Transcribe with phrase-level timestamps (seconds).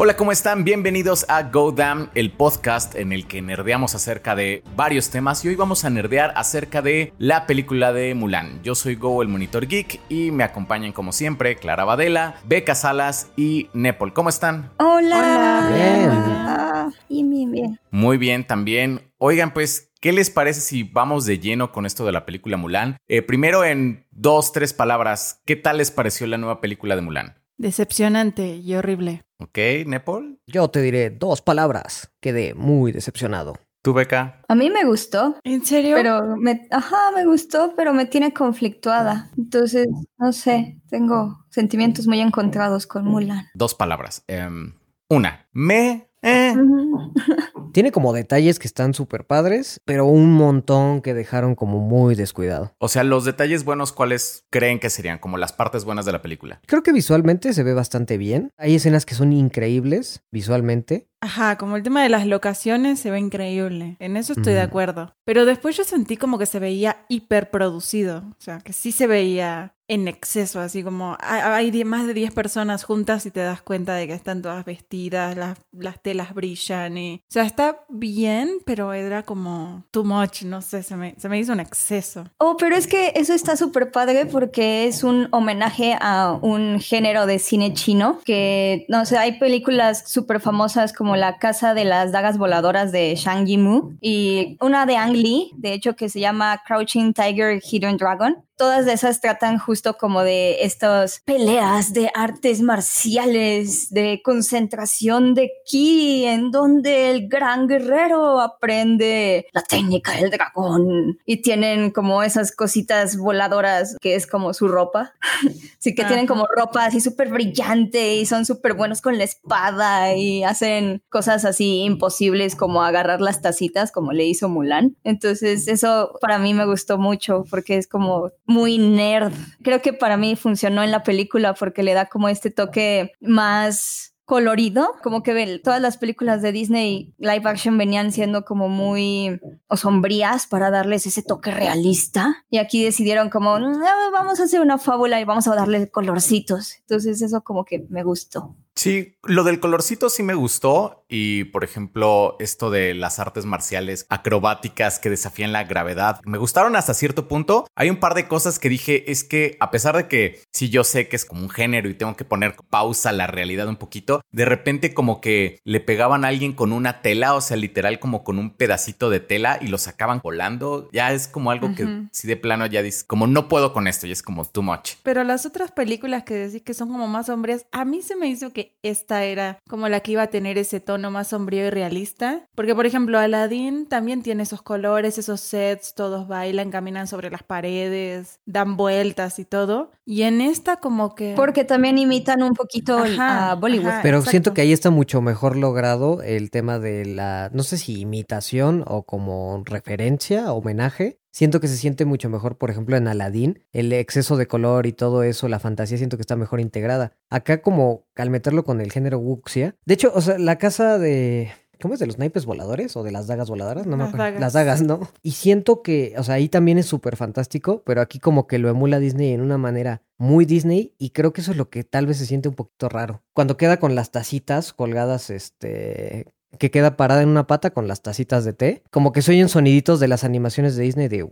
[0.00, 0.62] Hola, ¿cómo están?
[0.62, 5.48] Bienvenidos a Go Damn, el podcast en el que nerdeamos acerca de varios temas y
[5.48, 8.62] hoy vamos a nerdear acerca de la película de Mulan.
[8.62, 13.32] Yo soy Go, el monitor geek y me acompañan como siempre Clara Badela, Beca Salas
[13.36, 14.12] y Nepal.
[14.12, 14.70] ¿Cómo están?
[14.78, 15.68] Hola.
[15.74, 16.10] Bien.
[16.12, 17.80] Ah, bien, bien, bien.
[17.90, 19.10] Muy bien también.
[19.18, 22.98] Oigan, pues, ¿qué les parece si vamos de lleno con esto de la película Mulan?
[23.08, 27.34] Eh, primero en dos, tres palabras, ¿qué tal les pareció la nueva película de Mulan?
[27.56, 29.24] Decepcionante y horrible.
[29.40, 30.38] ¿Ok, Nepal?
[30.46, 32.10] Yo te diré dos palabras.
[32.20, 33.54] Quedé muy decepcionado.
[33.82, 34.42] ¿Tú, Beca?
[34.48, 35.94] A mí me gustó, ¿En serio?
[35.96, 39.30] pero me, ajá, me gustó, pero me tiene conflictuada.
[39.38, 39.86] Entonces,
[40.18, 43.46] no sé, tengo sentimientos muy encontrados con Mulan.
[43.54, 44.24] Dos palabras.
[44.26, 44.74] Em,
[45.08, 46.10] una, me...
[46.22, 46.54] eh.
[47.72, 52.74] Tiene como detalles que están súper padres, pero un montón que dejaron como muy descuidado.
[52.78, 55.18] O sea, los detalles buenos, ¿cuáles creen que serían?
[55.18, 56.60] Como las partes buenas de la película.
[56.66, 58.50] Creo que visualmente se ve bastante bien.
[58.56, 61.08] Hay escenas que son increíbles visualmente.
[61.20, 63.96] Ajá, como el tema de las locaciones se ve increíble.
[63.98, 65.14] En eso estoy de acuerdo.
[65.24, 68.18] Pero después yo sentí como que se veía hiperproducido.
[68.30, 72.84] O sea, que sí se veía en exceso, así como hay, más de 10 personas
[72.84, 77.22] juntas y te das cuenta de que están todas vestidas, las, las telas brillan y...
[77.28, 81.38] O sea, está bien, pero era como too much, no sé, se me, se me
[81.38, 82.24] hizo un exceso.
[82.38, 87.26] Oh, pero es que eso está súper padre porque es un homenaje a un género
[87.26, 92.12] de cine chino que, no sé, hay películas súper famosas como La Casa de las
[92.12, 96.62] Dagas Voladoras de Shang Yimou y una de Ang Lee, de hecho, que se llama
[96.66, 98.36] Crouching Tiger, Hidden Dragon.
[98.58, 106.24] Todas esas tratan justo como de estas peleas de artes marciales, de concentración de ki,
[106.24, 113.16] en donde el gran guerrero aprende la técnica del dragón y tienen como esas cositas
[113.16, 115.14] voladoras que es como su ropa.
[115.78, 120.14] sí que tienen como ropa así súper brillante y son súper buenos con la espada
[120.16, 124.96] y hacen cosas así imposibles como agarrar las tacitas como le hizo Mulan.
[125.04, 129.32] Entonces eso para mí me gustó mucho porque es como muy nerd.
[129.62, 134.14] Creo que para mí funcionó en la película porque le da como este toque más
[134.24, 139.40] colorido, como que todas las películas de Disney live action venían siendo como muy
[139.74, 143.78] sombrías para darles ese toque realista y aquí decidieron como "No,
[144.12, 146.74] vamos a hacer una fábula y vamos a darle colorcitos.
[146.80, 148.54] Entonces eso como que me gustó.
[148.74, 154.06] Sí, lo del colorcito sí me gustó y, por ejemplo, esto de las artes marciales
[154.08, 157.66] acrobáticas que desafían la gravedad, me gustaron hasta cierto punto.
[157.74, 160.84] Hay un par de cosas que dije, es que a pesar de que sí yo
[160.84, 163.76] sé que es como un género y tengo que poner pausa a la realidad un
[163.76, 167.98] poquito, de repente como que le pegaban a alguien con una tela, o sea, literal
[167.98, 172.08] como con un pedacito de tela y lo sacaban volando, ya es como algo que
[172.12, 174.92] si de plano ya dices, como no puedo con esto, y es como too much.
[175.02, 178.28] Pero las otras películas que decís que son como más sombrías, a mí se me
[178.28, 181.70] hizo que esta era como la que iba a tener ese tono más sombrío y
[181.70, 182.46] realista.
[182.54, 187.42] Porque, por ejemplo, Aladdin también tiene esos colores, esos sets, todos bailan, caminan sobre las
[187.42, 189.90] paredes, dan vueltas y todo.
[190.04, 191.34] Y en esta como que...
[191.36, 193.88] Porque también imitan un poquito Ajá, a Bollywood.
[193.88, 194.02] ajá.
[194.02, 194.30] Pero exacto.
[194.30, 198.84] siento que ahí está mucho mejor logrado el tema de la, no sé si imitación
[198.86, 201.18] o como referencia, homenaje.
[201.38, 204.92] Siento que se siente mucho mejor, por ejemplo, en Aladdin, el exceso de color y
[204.92, 207.12] todo eso, la fantasía siento que está mejor integrada.
[207.30, 209.76] Acá como al meterlo con el género wuxia.
[209.86, 211.52] De hecho, o sea, la casa de...
[211.80, 212.00] ¿Cómo es?
[212.00, 213.86] ¿De los naipes voladores o de las dagas voladoras?
[213.86, 214.24] No me acuerdo.
[214.24, 214.40] dagas.
[214.40, 214.98] Las dagas, ¿no?
[215.22, 218.68] Y siento que, o sea, ahí también es súper fantástico, pero aquí como que lo
[218.68, 222.08] emula Disney en una manera muy Disney y creo que eso es lo que tal
[222.08, 223.22] vez se siente un poquito raro.
[223.32, 226.26] Cuando queda con las tacitas colgadas, este,
[226.58, 229.48] que queda parada en una pata con las tacitas de té, como que se oyen
[229.48, 231.28] soniditos de las animaciones de Disney de...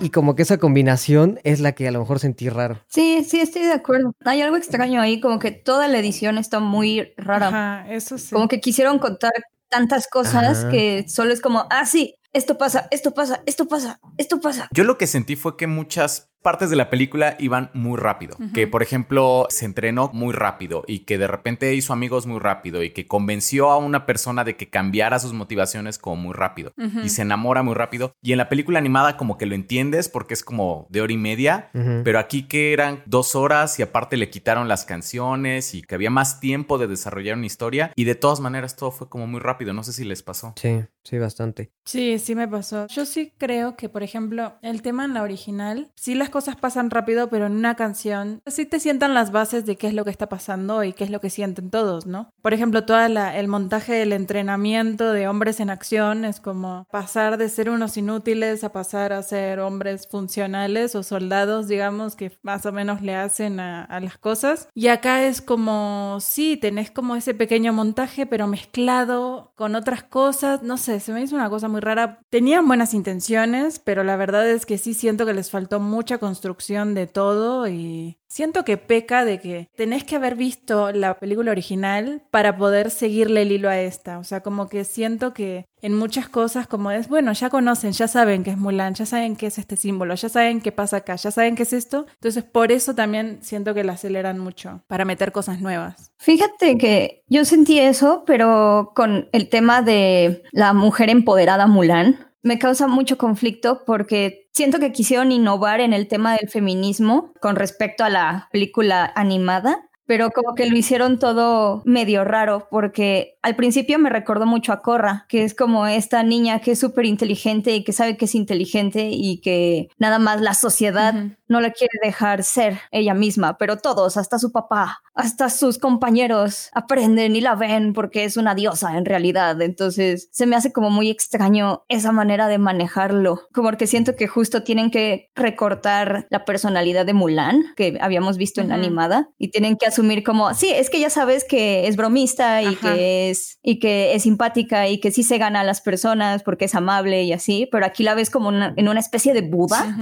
[0.00, 2.78] Y como que esa combinación es la que a lo mejor sentí raro.
[2.88, 4.12] Sí, sí, estoy de acuerdo.
[4.24, 7.48] Hay algo extraño ahí, como que toda la edición está muy rara.
[7.48, 8.34] Ajá, eso sí.
[8.34, 9.32] Como que quisieron contar
[9.70, 10.70] tantas cosas Ajá.
[10.70, 14.68] que solo es como, ah, sí, esto pasa, esto pasa, esto pasa, esto pasa.
[14.72, 18.36] Yo lo que sentí fue que muchas partes de la película iban muy rápido.
[18.52, 22.82] Que, por ejemplo, se entrenó muy rápido y que de repente hizo amigos muy rápido
[22.82, 27.08] y que convenció a una persona de que cambiara sus motivaciones como muy rápido y
[27.08, 28.12] se enamora muy rápido.
[28.22, 31.16] Y en la película animada como que lo entiendes porque es como de hora y
[31.16, 31.70] media.
[32.04, 36.10] Pero aquí que eran dos horas y aparte le quitaron las canciones y que había
[36.10, 39.72] más tiempo de desarrollar una historia y de todas maneras todo fue como muy rápido.
[39.72, 40.52] No sé si les pasó.
[40.56, 41.70] Sí, sí, bastante.
[41.86, 42.86] Sí, sí me pasó.
[42.88, 46.90] Yo sí creo que, por ejemplo, el tema en la original, sí las cosas pasan
[46.90, 50.10] rápido, pero en una canción sí te sientan las bases de qué es lo que
[50.10, 52.32] está pasando y qué es lo que sienten todos, ¿no?
[52.42, 57.48] Por ejemplo, todo el montaje del entrenamiento de hombres en acción es como pasar de
[57.48, 62.72] ser unos inútiles a pasar a ser hombres funcionales o soldados, digamos, que más o
[62.72, 64.68] menos le hacen a, a las cosas.
[64.74, 70.64] Y acá es como, sí, tenés como ese pequeño montaje, pero mezclado con otras cosas,
[70.64, 72.18] no sé, se me hizo una cosa muy rara.
[72.28, 76.94] Tenían buenas intenciones, pero la verdad es que sí siento que les faltó mucha construcción
[76.94, 82.22] de todo y siento que peca de que tenés que haber visto la película original
[82.30, 84.18] para poder seguirle el hilo a esta.
[84.18, 88.08] O sea, como que siento que en muchas cosas como es, bueno, ya conocen, ya
[88.08, 91.16] saben que es Mulan, ya saben qué es este símbolo, ya saben qué pasa acá,
[91.16, 92.06] ya saben qué es esto.
[92.14, 96.10] Entonces, por eso también siento que la aceleran mucho para meter cosas nuevas.
[96.18, 102.58] Fíjate que yo sentí eso, pero con el tema de la mujer empoderada Mulan me
[102.58, 108.04] causa mucho conflicto porque siento que quisieron innovar en el tema del feminismo con respecto
[108.04, 113.98] a la película animada, pero como que lo hicieron todo medio raro porque al principio
[113.98, 117.84] me recordó mucho a Corra, que es como esta niña que es súper inteligente y
[117.84, 121.14] que sabe que es inteligente y que nada más la sociedad
[121.46, 126.70] no la quiere dejar ser ella misma, pero todos, hasta su papá, hasta sus compañeros,
[126.72, 129.60] aprenden y la ven porque es una diosa en realidad.
[129.60, 134.26] Entonces se me hace como muy extraño esa manera de manejarlo, como que siento que
[134.26, 139.48] justo tienen que recortar la personalidad de Mulan, que habíamos visto en la animada, y
[139.48, 143.58] tienen que asumir como, sí, es que ya sabes que es bromista y que es,
[143.62, 147.22] y que es simpática y que sí se gana a las personas porque es amable
[147.22, 149.96] y así, pero aquí la ves como en una especie de Buda.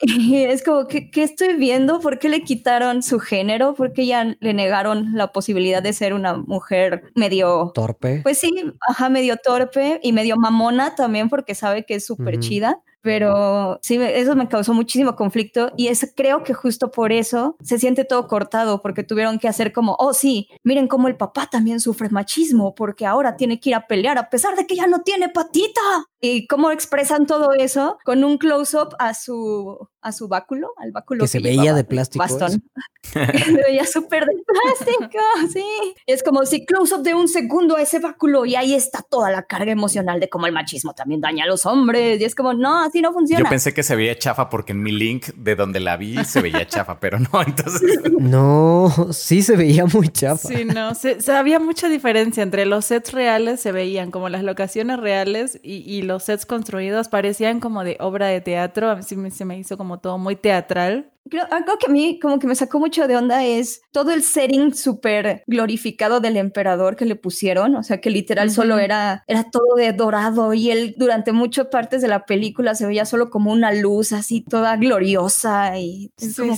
[0.30, 2.00] es como, ¿qué, ¿qué, estoy viendo?
[2.00, 3.74] ¿Por qué le quitaron su género?
[3.74, 7.72] ¿Por qué ya le negaron la posibilidad de ser una mujer medio...
[7.74, 8.20] Torpe.
[8.22, 8.50] Pues sí,
[8.86, 13.96] ajá, medio torpe y medio mamona también porque sabe que es súper chida pero sí,
[14.00, 18.26] eso me causó muchísimo conflicto y es, creo que justo por eso se siente todo
[18.26, 22.74] cortado, porque tuvieron que hacer como, oh sí, miren cómo el papá también sufre machismo,
[22.74, 25.80] porque ahora tiene que ir a pelear a pesar de que ya no tiene patita.
[26.20, 31.22] Y cómo expresan todo eso con un close-up a su, a su báculo, al báculo
[31.22, 32.24] que, se veía de plástico.
[32.24, 32.64] Bastón.
[33.12, 35.18] se veía súper de plástico,
[35.52, 35.64] sí.
[36.06, 39.44] Es como si close-up de un segundo a ese báculo y ahí está toda la
[39.44, 42.20] carga emocional de cómo el machismo también daña a los hombres.
[42.20, 43.44] Y es como, no, así no funciona.
[43.44, 46.42] Yo pensé que se veía chafa porque en mi link de donde la vi se
[46.42, 48.00] veía chafa, pero no, entonces.
[48.18, 50.48] No, sí se veía muy chafa.
[50.48, 54.98] Sí, no, se, había mucha diferencia entre los sets reales, se veían como las locaciones
[54.98, 58.90] reales y, los sets construidos parecían como de obra de teatro.
[58.90, 61.12] A mí se me hizo como todo muy teatral
[61.50, 64.74] algo que a mí como que me sacó mucho de onda es todo el setting
[64.74, 69.76] súper glorificado del emperador que le pusieron, o sea que literal solo era, era todo
[69.76, 73.72] de dorado y él durante muchas partes de la película se veía solo como una
[73.72, 76.12] luz así toda gloriosa y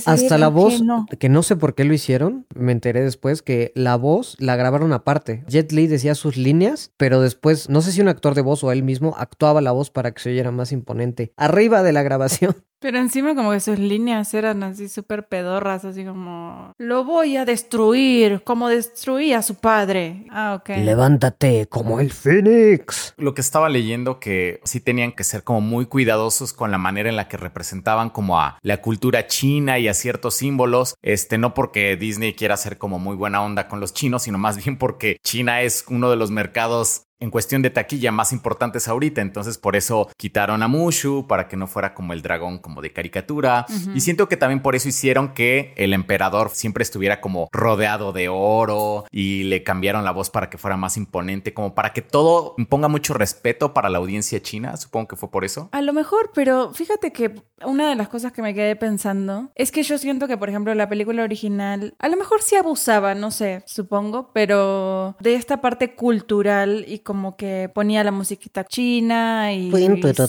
[0.05, 0.81] hasta la voz,
[1.19, 4.93] que no sé por qué lo hicieron, me enteré después que la voz la grabaron
[4.93, 5.43] aparte.
[5.47, 8.71] Jet Li decía sus líneas, pero después no sé si un actor de voz o
[8.71, 11.33] él mismo actuaba la voz para que se oyera más imponente.
[11.37, 12.55] Arriba de la grabación.
[12.81, 17.45] Pero encima como que sus líneas eran así súper pedorras, así como, lo voy a
[17.45, 20.25] destruir, como destruí a su padre.
[20.31, 20.69] Ah, ok.
[20.77, 23.13] Levántate como el Fénix.
[23.17, 27.07] Lo que estaba leyendo que sí tenían que ser como muy cuidadosos con la manera
[27.07, 31.53] en la que representaban como a la cultura china y a ciertos símbolos, este, no
[31.53, 35.17] porque Disney quiera ser como muy buena onda con los chinos, sino más bien porque
[35.23, 39.75] China es uno de los mercados en cuestión de taquilla más importantes ahorita, entonces por
[39.75, 43.65] eso quitaron a Mushu para que no fuera como el dragón como de caricatura.
[43.93, 48.27] Y siento que también por eso hicieron que el emperador siempre estuviera como rodeado de
[48.27, 52.55] oro y le cambiaron la voz para que fuera más imponente, como para que todo
[52.69, 55.69] ponga mucho respeto para la audiencia china, supongo que fue por eso.
[55.71, 59.71] A lo mejor, pero fíjate que una de las cosas que me quedé pensando es
[59.71, 63.29] que yo siento que por ejemplo la película original a lo mejor sí abusaba, no
[63.29, 69.69] sé, supongo, pero de esta parte cultural y como que ponía la musiquita china y,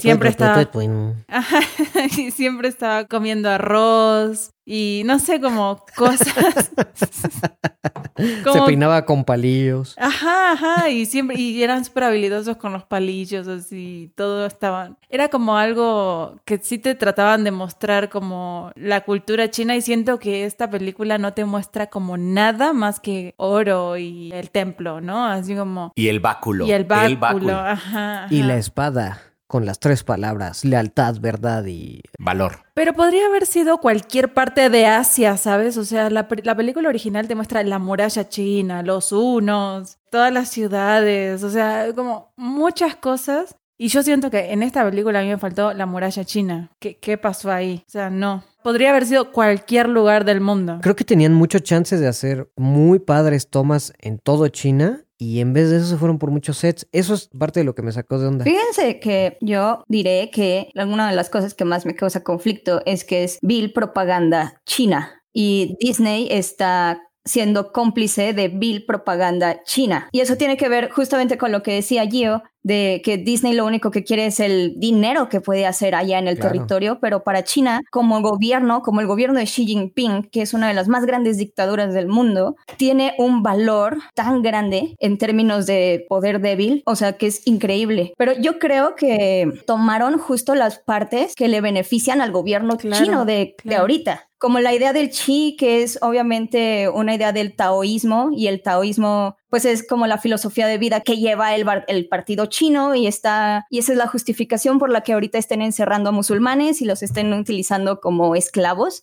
[0.00, 0.68] siempre estaba
[2.18, 6.70] y siempre estaba comiendo arroz y no sé, como cosas.
[8.16, 9.96] Se peinaba con palillos.
[9.98, 14.96] Ajá, ajá, y siempre, y eran súper habilidosos con los palillos, así, todo estaba.
[15.08, 20.18] Era como algo que sí te trataban de mostrar como la cultura china, y siento
[20.18, 25.26] que esta película no te muestra como nada más que oro y el templo, ¿no?
[25.26, 25.92] Así como.
[25.96, 26.66] Y el báculo.
[26.66, 32.60] Y el báculo, Ajá, Y la espada con las tres palabras, lealtad, verdad y valor.
[32.72, 35.76] Pero podría haber sido cualquier parte de Asia, ¿sabes?
[35.76, 41.42] O sea, la, película original te muestra la muralla china, los unos, todas las ciudades,
[41.42, 45.36] o sea, como muchas cosas Y yo siento que en esta película a mí me
[45.36, 46.70] faltó la muralla china.
[46.78, 47.84] ¿Qué, qué pasó ahí?
[47.86, 48.44] O sea, no.
[48.62, 50.78] Podría haber sido cualquier lugar del mundo.
[50.80, 55.52] Creo que tenían muchos chances de hacer muy padres tomas en todo China y en
[55.52, 56.88] vez de eso se fueron por muchos sets.
[56.90, 58.44] Eso es parte de lo que me sacó de onda.
[58.44, 63.04] Fíjense que yo diré que alguna de las cosas que más me causa conflicto es
[63.04, 70.08] que es vil propaganda china y Disney está siendo cómplice de vil propaganda china.
[70.10, 73.66] Y eso tiene que ver justamente con lo que decía Gio, de que Disney lo
[73.66, 76.52] único que quiere es el dinero que puede hacer allá en el Claro.
[76.52, 80.68] territorio, pero para China, como gobierno, como el gobierno de Xi Jinping, que es una
[80.68, 86.04] de las más grandes dictaduras del mundo, tiene un valor tan grande en términos de
[86.08, 88.12] poder débil, o sea, que es increíble.
[88.16, 93.24] Pero yo creo que tomaron justo las partes que le benefician al gobierno Claro, chino
[93.24, 93.80] de, de claro.
[93.82, 98.60] ahorita como la idea del chi, que es obviamente una idea del taoísmo, y el
[98.60, 102.94] taoísmo pues es como la filosofía de vida que lleva el, bar- el partido chino
[102.94, 106.80] y está y esa es la justificación por la que ahorita estén encerrando a musulmanes
[106.80, 109.02] y los estén utilizando como esclavos.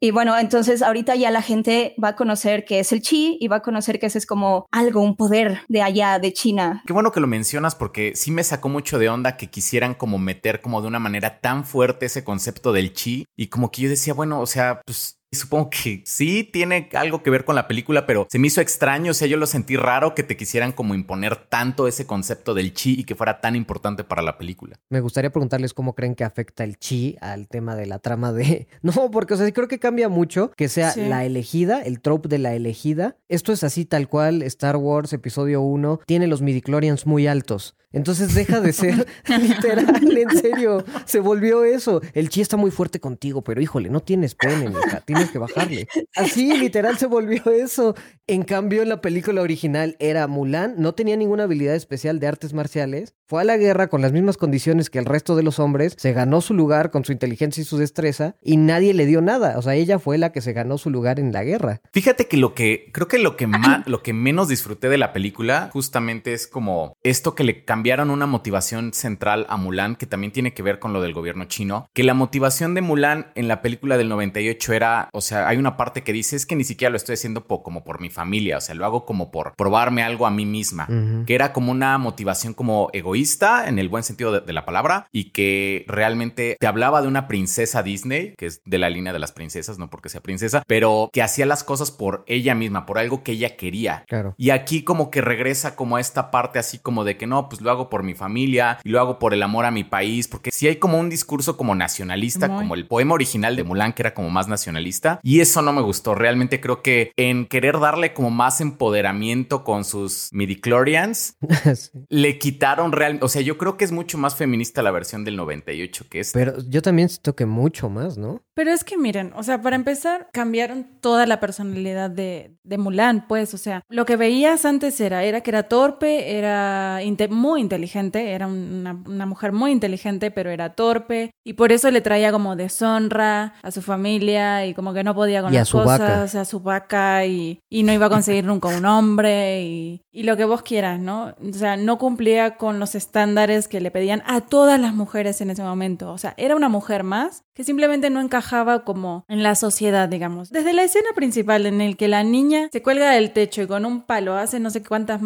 [0.00, 3.48] Y bueno, entonces ahorita ya la gente va a conocer qué es el chi y
[3.48, 6.82] va a conocer que ese es como algo, un poder de allá de China.
[6.86, 10.16] Qué bueno que lo mencionas porque sí me sacó mucho de onda que quisieran como
[10.16, 13.88] meter como de una manera tan fuerte ese concepto del chi y como que yo
[13.90, 18.06] decía, bueno, o sea, pues supongo que sí tiene algo que ver con la película,
[18.06, 20.94] pero se me hizo extraño, o sea, yo lo sentí raro que te quisieran como
[20.94, 24.78] imponer tanto ese concepto del chi y que fuera tan importante para la película.
[24.90, 28.66] Me gustaría preguntarles cómo creen que afecta el chi al tema de la trama de...
[28.82, 31.02] No, porque o sea, sí creo que cambia mucho que sea Sí.
[31.06, 33.16] la elegida, el trope de la elegida.
[33.28, 37.74] Esto es así tal cual, Star Wars episodio 1 tiene los midichlorians muy altos.
[37.92, 39.06] Entonces deja de ser
[39.40, 42.00] literal, en serio, se volvió eso.
[42.14, 45.88] El chi está muy fuerte contigo, pero híjole, no tienes pene, mija, tienes que bajarle.
[46.16, 47.94] Así, literal, se volvió eso.
[48.26, 52.52] En cambio, en la película original era Mulan, no tenía ninguna habilidad especial de artes
[52.52, 55.94] marciales, fue a la guerra con las mismas condiciones que el resto de los hombres,
[55.96, 59.58] se ganó su lugar con su inteligencia y su destreza, y nadie le dio nada.
[59.58, 61.80] O sea, ella fue la que se ganó su lugar en la guerra.
[61.92, 65.12] Fíjate que lo que creo que lo que más, lo que menos disfruté de la
[65.12, 70.32] película justamente es como esto que le cambiaron una motivación central a Mulan que también
[70.32, 73.60] tiene que ver con lo del gobierno chino, que la motivación de Mulan en la
[73.60, 76.90] película del 98 era, o sea, hay una parte que dice es que ni siquiera
[76.90, 80.04] lo estoy haciendo po- como por mi familia, o sea, lo hago como por probarme
[80.04, 81.24] algo a mí misma, Ujú.
[81.26, 85.08] que era como una motivación como egoísta en el buen sentido de, de la palabra
[85.10, 89.18] y que realmente te hablaba de una princesa Disney, que es de la línea de
[89.18, 92.98] las princesas, no porque sea princesa, pero que hacía las cosas por ella misma, por
[93.00, 94.04] algo que ella quería.
[94.06, 94.36] Claro.
[94.38, 97.60] Y aquí como que regresa como a esta parte así como de que no, pues
[97.60, 100.50] lo hago por mi familia y lo hago por el amor a mi país, porque
[100.52, 102.58] sí hay como un discurso como nacionalista, Muy.
[102.58, 105.82] como el poema original de Mulan que era como más nacionalista y eso no me
[105.82, 106.14] gustó.
[106.14, 111.36] Realmente creo que en querer darle como más empoderamiento con sus midichlorians,
[111.74, 111.90] Sí.
[112.08, 115.36] le quitaron real, o sea, yo creo que es mucho más feminista la versión del
[115.36, 118.42] 98 que es Pero yo también siento que mucho más, ¿no?
[118.54, 123.26] Pero es que miren, o sea, para empezar, cambiaron toda la personalidad de, de Mulan,
[123.26, 127.61] pues, o sea, lo que veías antes era, era que era torpe, era inte- muy
[127.62, 132.30] inteligente, era una, una mujer muy inteligente, pero era torpe, y por eso le traía
[132.32, 135.84] como deshonra a su familia, y como que no podía con Y a las vaca.
[135.86, 140.24] cosas, a su vaca, y, y no iba a conseguir nunca un hombre, y, y
[140.24, 141.34] lo que vos quieras, ¿no?
[141.40, 145.50] O sea, no cumplía con los estándares que le pedían a todas las mujeres en
[145.50, 149.54] ese momento, o sea, era una mujer más que simplemente no encajaba como en la
[149.54, 150.50] sociedad, digamos.
[150.50, 153.84] Desde la escena principal en el que la niña se cuelga del techo y con
[153.84, 155.20] un palo hace no sé cuántas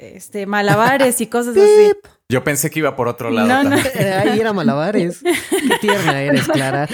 [0.00, 1.92] este, malabares y cosas así.
[2.28, 3.48] Yo pensé que iba por otro lado.
[3.48, 3.76] No, no.
[3.76, 4.12] también.
[4.28, 5.20] Ahí era malabares.
[5.50, 6.88] Qué tierna eres, Clara.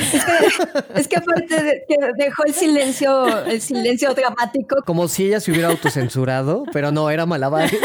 [0.94, 5.52] Es que aparte de- que dejó el silencio, el silencio dramático Como si ella se
[5.52, 7.78] hubiera autocensurado, pero no, era malabares.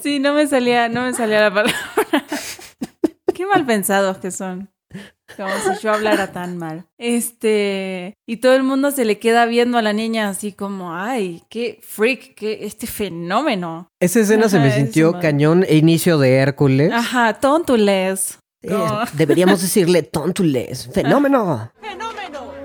[0.00, 1.74] Sí, no me salía, no me salía la palabra.
[3.34, 4.70] Qué mal pensados que son.
[5.36, 6.86] Como si yo hablara tan mal.
[6.98, 11.42] Este, y todo el mundo se le queda viendo a la niña así como, ay,
[11.50, 13.88] qué freak, qué este fenómeno.
[14.00, 16.92] Esa escena se me sintió cañón e inicio de Hércules.
[16.92, 18.38] Ajá, tontules.
[18.62, 18.76] Eh,
[19.14, 20.88] deberíamos decirle tontules.
[20.94, 21.70] ¡Fenómeno!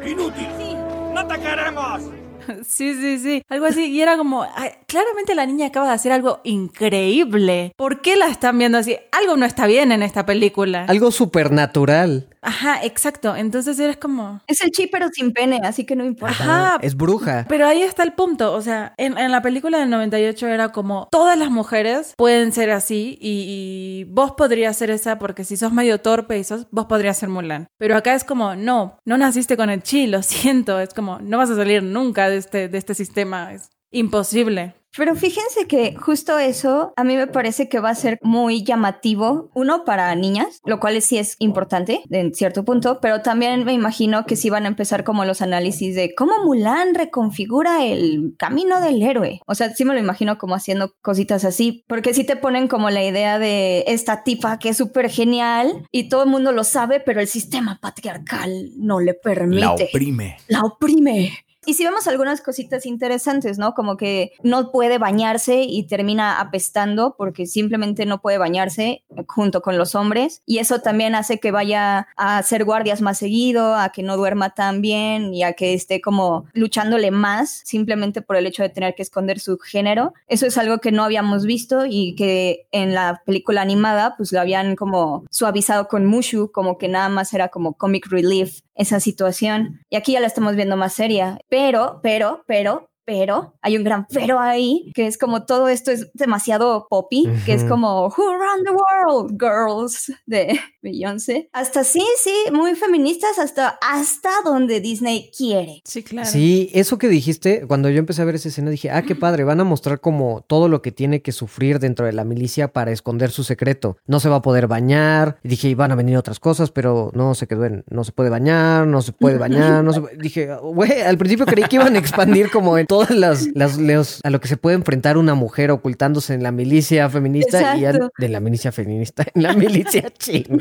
[0.06, 0.78] ¡Inútil!
[1.14, 2.21] ¡No te queremos!
[2.68, 3.44] Sí, sí, sí.
[3.50, 3.86] Algo así.
[3.92, 4.46] Y era como,
[4.88, 7.74] claramente la niña acaba de hacer algo increíble.
[7.76, 8.98] ¿Por qué la están viendo así?
[9.12, 10.86] Algo no está bien en esta película.
[10.86, 12.28] Algo supernatural.
[12.42, 13.36] Ajá, exacto.
[13.36, 16.36] Entonces eres como, es el chi pero sin pene, así que no importa.
[16.44, 16.80] Ajá.
[16.82, 17.46] Es bruja.
[17.48, 21.08] Pero ahí está el punto, o sea, en, en la película del 98 era como
[21.12, 25.72] todas las mujeres pueden ser así y, y vos podrías ser esa porque si sos
[25.72, 27.68] medio torpe y sos, vos podrías ser Mulan.
[27.78, 31.38] Pero acá es como, no, no naciste con el chi, lo siento, es como, no
[31.38, 34.76] vas a salir nunca de este, de este sistema, es imposible.
[34.96, 39.50] Pero fíjense que justo eso a mí me parece que va a ser muy llamativo,
[39.54, 44.26] uno para niñas, lo cual sí es importante en cierto punto, pero también me imagino
[44.26, 49.02] que sí van a empezar como los análisis de cómo Mulan reconfigura el camino del
[49.02, 49.42] héroe.
[49.48, 52.90] O sea, sí me lo imagino como haciendo cositas así, porque sí te ponen como
[52.90, 57.00] la idea de esta tipa que es súper genial y todo el mundo lo sabe,
[57.00, 59.62] pero el sistema patriarcal no le permite.
[59.62, 60.38] La oprime.
[60.48, 61.32] La oprime.
[61.66, 63.76] Y si vemos algunas cositas interesantes, ¿no?
[63.76, 69.78] Como que no puede bañarse y termina apestando porque simplemente no puede bañarse junto con
[69.78, 70.42] los hombres.
[70.48, 74.56] Y eso también hace que vaya a hacer guardias más seguido, a que no duerma
[74.56, 78.96] tan bien y a que esté como luchándole más simplemente por el hecho de tener
[78.96, 80.14] que esconder su género.
[80.28, 84.40] Eso es algo que no habíamos visto y que en la película animada pues lo
[84.40, 89.82] habían como suavizado con Mushu, como que nada más era como comic relief esa situación.
[89.90, 91.40] Y aquí ya la estamos viendo más seria.
[91.52, 96.12] Pero, pero, pero, pero hay un gran pero ahí, que es como todo esto es
[96.14, 101.50] demasiado poppy, que es como Who Run the World, Girls de Beyoncé.
[101.54, 105.82] Hasta sí, sí, muy feministas, hasta, hasta donde Disney quiere.
[105.86, 106.30] Sí, claro.
[106.30, 109.44] Sí, eso que dijiste, cuando yo empecé a ver esa escena dije, ah, qué padre,
[109.44, 112.92] van a mostrar como todo lo que tiene que sufrir dentro de la milicia para
[112.92, 113.98] esconder su secreto.
[114.06, 117.36] No se va a poder bañar, y dije, van a venir otras cosas, pero no
[117.36, 121.02] se quedó en, no se puede bañar, no se puede bañar, no se Dije, güey,
[121.02, 124.40] al principio creí que iban a expandir como en todas las, las los- a lo
[124.40, 128.14] que se puede enfrentar una mujer ocultándose en la milicia feminista y al- Exacto.
[128.18, 130.58] de la milicia feminista, en la milicia china.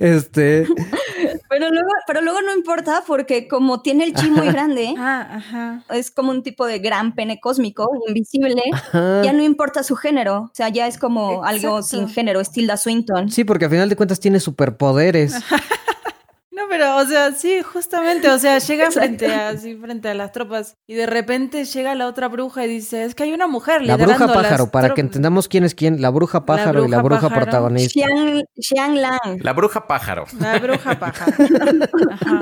[0.00, 0.66] Este,
[1.48, 5.84] Pero luego, pero luego no importa porque como tiene el chi muy grande, Ah, ajá.
[5.94, 9.22] es como un tipo de gran pene cósmico, invisible, ajá.
[9.22, 12.76] ya no importa su género, o sea, ya es como algo sin género, es Tilda
[12.76, 13.30] Swinton.
[13.30, 15.34] Sí, porque al final de cuentas tiene superpoderes.
[16.54, 20.32] No, pero, o sea, sí, justamente, o sea, llega frente a, así, frente a las
[20.32, 23.80] tropas y de repente llega la otra bruja y dice, es que hay una mujer
[23.80, 24.98] La liderando bruja pájaro, las para que tropas".
[25.04, 27.40] entendamos quién es quién, la bruja pájaro y la bruja pájaro.
[27.42, 27.92] protagonista.
[27.92, 29.40] Xiang, Xiang Lang.
[29.42, 30.26] La bruja pájaro.
[30.38, 31.32] La bruja pájaro.
[32.10, 32.40] Ajá.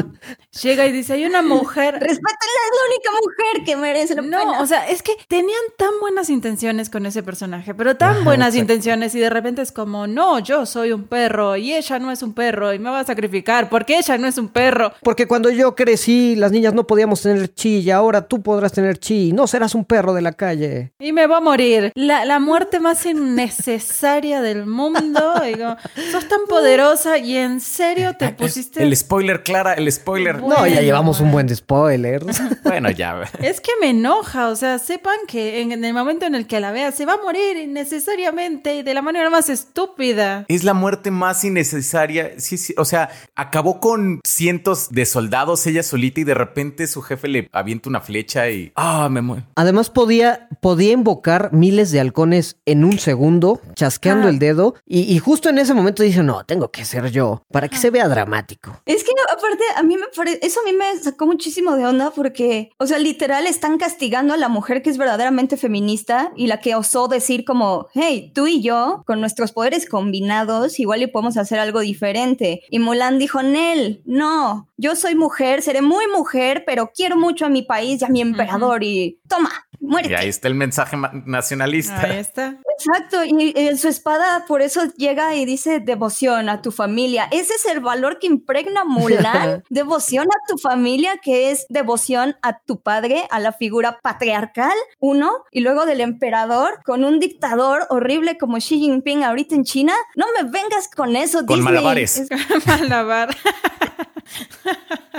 [0.61, 1.95] Llega y dice, hay una mujer...
[1.95, 4.45] Respétenla, es la única mujer que merece la pena.
[4.45, 8.25] No, o sea, es que tenían tan buenas intenciones con ese personaje, pero tan Ajá,
[8.25, 8.73] buenas exacto.
[8.73, 12.23] intenciones y de repente es como, no, yo soy un perro y ella no es
[12.25, 14.93] un perro y me va a sacrificar porque ella no es un perro.
[15.03, 18.99] Porque cuando yo crecí, las niñas no podíamos tener chi y ahora tú podrás tener
[18.99, 20.93] chi y no serás un perro de la calle.
[20.99, 21.93] Y me va a morir.
[21.95, 25.35] La, la muerte más innecesaria del mundo.
[25.45, 25.77] Digo,
[26.11, 28.83] sos tan poderosa y en serio te pusiste...
[28.83, 30.39] El spoiler, Clara, el spoiler.
[30.39, 30.61] Bueno.
[30.61, 32.41] no, ya llevamos un buen de spoilers.
[32.63, 33.23] Bueno, ya.
[33.41, 36.61] Es que me enoja, o sea, sepan que en, en el momento en el que
[36.61, 40.45] la vea se va a morir innecesariamente y de la manera más estúpida.
[40.47, 42.33] Es la muerte más innecesaria.
[42.39, 42.75] Sí, sí.
[42.77, 43.90] O sea, acabó con
[44.25, 48.73] cientos de soldados ella solita y de repente su jefe le avienta una flecha y.
[48.77, 49.45] Ah, me muero.
[49.57, 54.31] Además podía, podía invocar miles de halcones en un segundo, chasqueando Ah.
[54.31, 57.69] el dedo, y, y justo en ese momento dice, no, tengo que ser yo, para
[57.69, 58.81] que se vea dramático.
[58.87, 62.11] Es que aparte a mí me parece, eso a mí me sacó muchísimo de onda
[62.11, 66.61] porque, o sea, literal están castigando a la mujer que es verdaderamente feminista y la
[66.61, 71.37] que osó decir como, hey, tú y yo, con nuestros poderes combinados, igual y podemos
[71.37, 72.63] hacer algo diferente.
[72.71, 77.49] Y Mulan dijo, Nel, no, yo soy mujer, seré muy mujer, pero quiero mucho a
[77.49, 80.13] mi país y a mi emperador y toma, muérete.
[80.15, 82.01] Y ahí está el mensaje nacionalista.
[82.03, 82.57] Ahí está.
[82.79, 87.29] Exacto, y eh, su espada por eso llega y dice devoción a tu familia.
[87.31, 92.59] Ese es el valor que impregna Mulan, devoción a tu familia, que es devoción a
[92.61, 98.39] tu padre, a la figura patriarcal, uno, y luego del emperador, con un dictador horrible
[98.39, 99.93] como Xi Jinping ahorita en China.
[100.17, 101.65] No me vengas con eso, Con Disney.
[101.75, 102.17] malabares.
[102.19, 102.31] Es-
[102.67, 103.37] Malabar.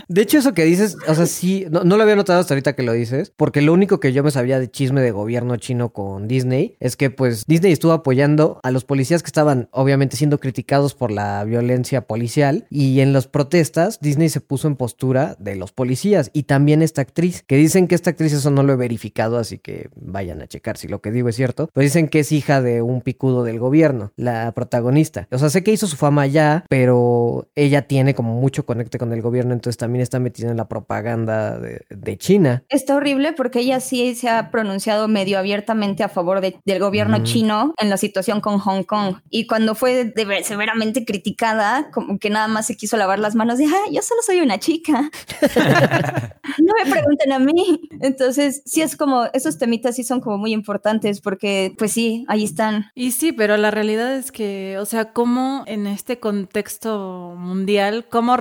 [0.07, 2.73] De hecho, eso que dices, o sea, sí, no, no lo había notado hasta ahorita
[2.73, 5.89] que lo dices, porque lo único que yo me sabía de chisme de gobierno chino
[5.89, 10.39] con Disney es que pues Disney estuvo apoyando a los policías que estaban obviamente siendo
[10.39, 15.55] criticados por la violencia policial y en las protestas Disney se puso en postura de
[15.55, 18.77] los policías y también esta actriz, que dicen que esta actriz eso no lo he
[18.77, 22.19] verificado, así que vayan a checar si lo que digo es cierto, pero dicen que
[22.19, 25.27] es hija de un picudo del gobierno, la protagonista.
[25.31, 29.13] O sea, sé que hizo su fama allá, pero ella tiene como mucho conecte con
[29.13, 32.63] el gobierno, entonces también está metida en la propaganda de, de China.
[32.69, 37.17] Está horrible porque ella sí se ha pronunciado medio abiertamente a favor de- del gobierno
[37.17, 37.23] Mm.
[37.23, 39.15] chino en la situación con Hong Kong.
[39.31, 43.33] Y cuando fue de ver- severamente criticada, como que nada más se quiso lavar las
[43.33, 45.09] manos de, "Ah, yo solo soy una chica.
[46.59, 47.81] no me pregunten a mí.
[48.01, 52.43] Entonces, sí es como, esos temitas sí son como muy importantes porque, pues sí, ahí
[52.43, 52.91] están.
[52.93, 58.37] Y sí, pero la realidad es que, o sea, cómo en este contexto mundial, cómo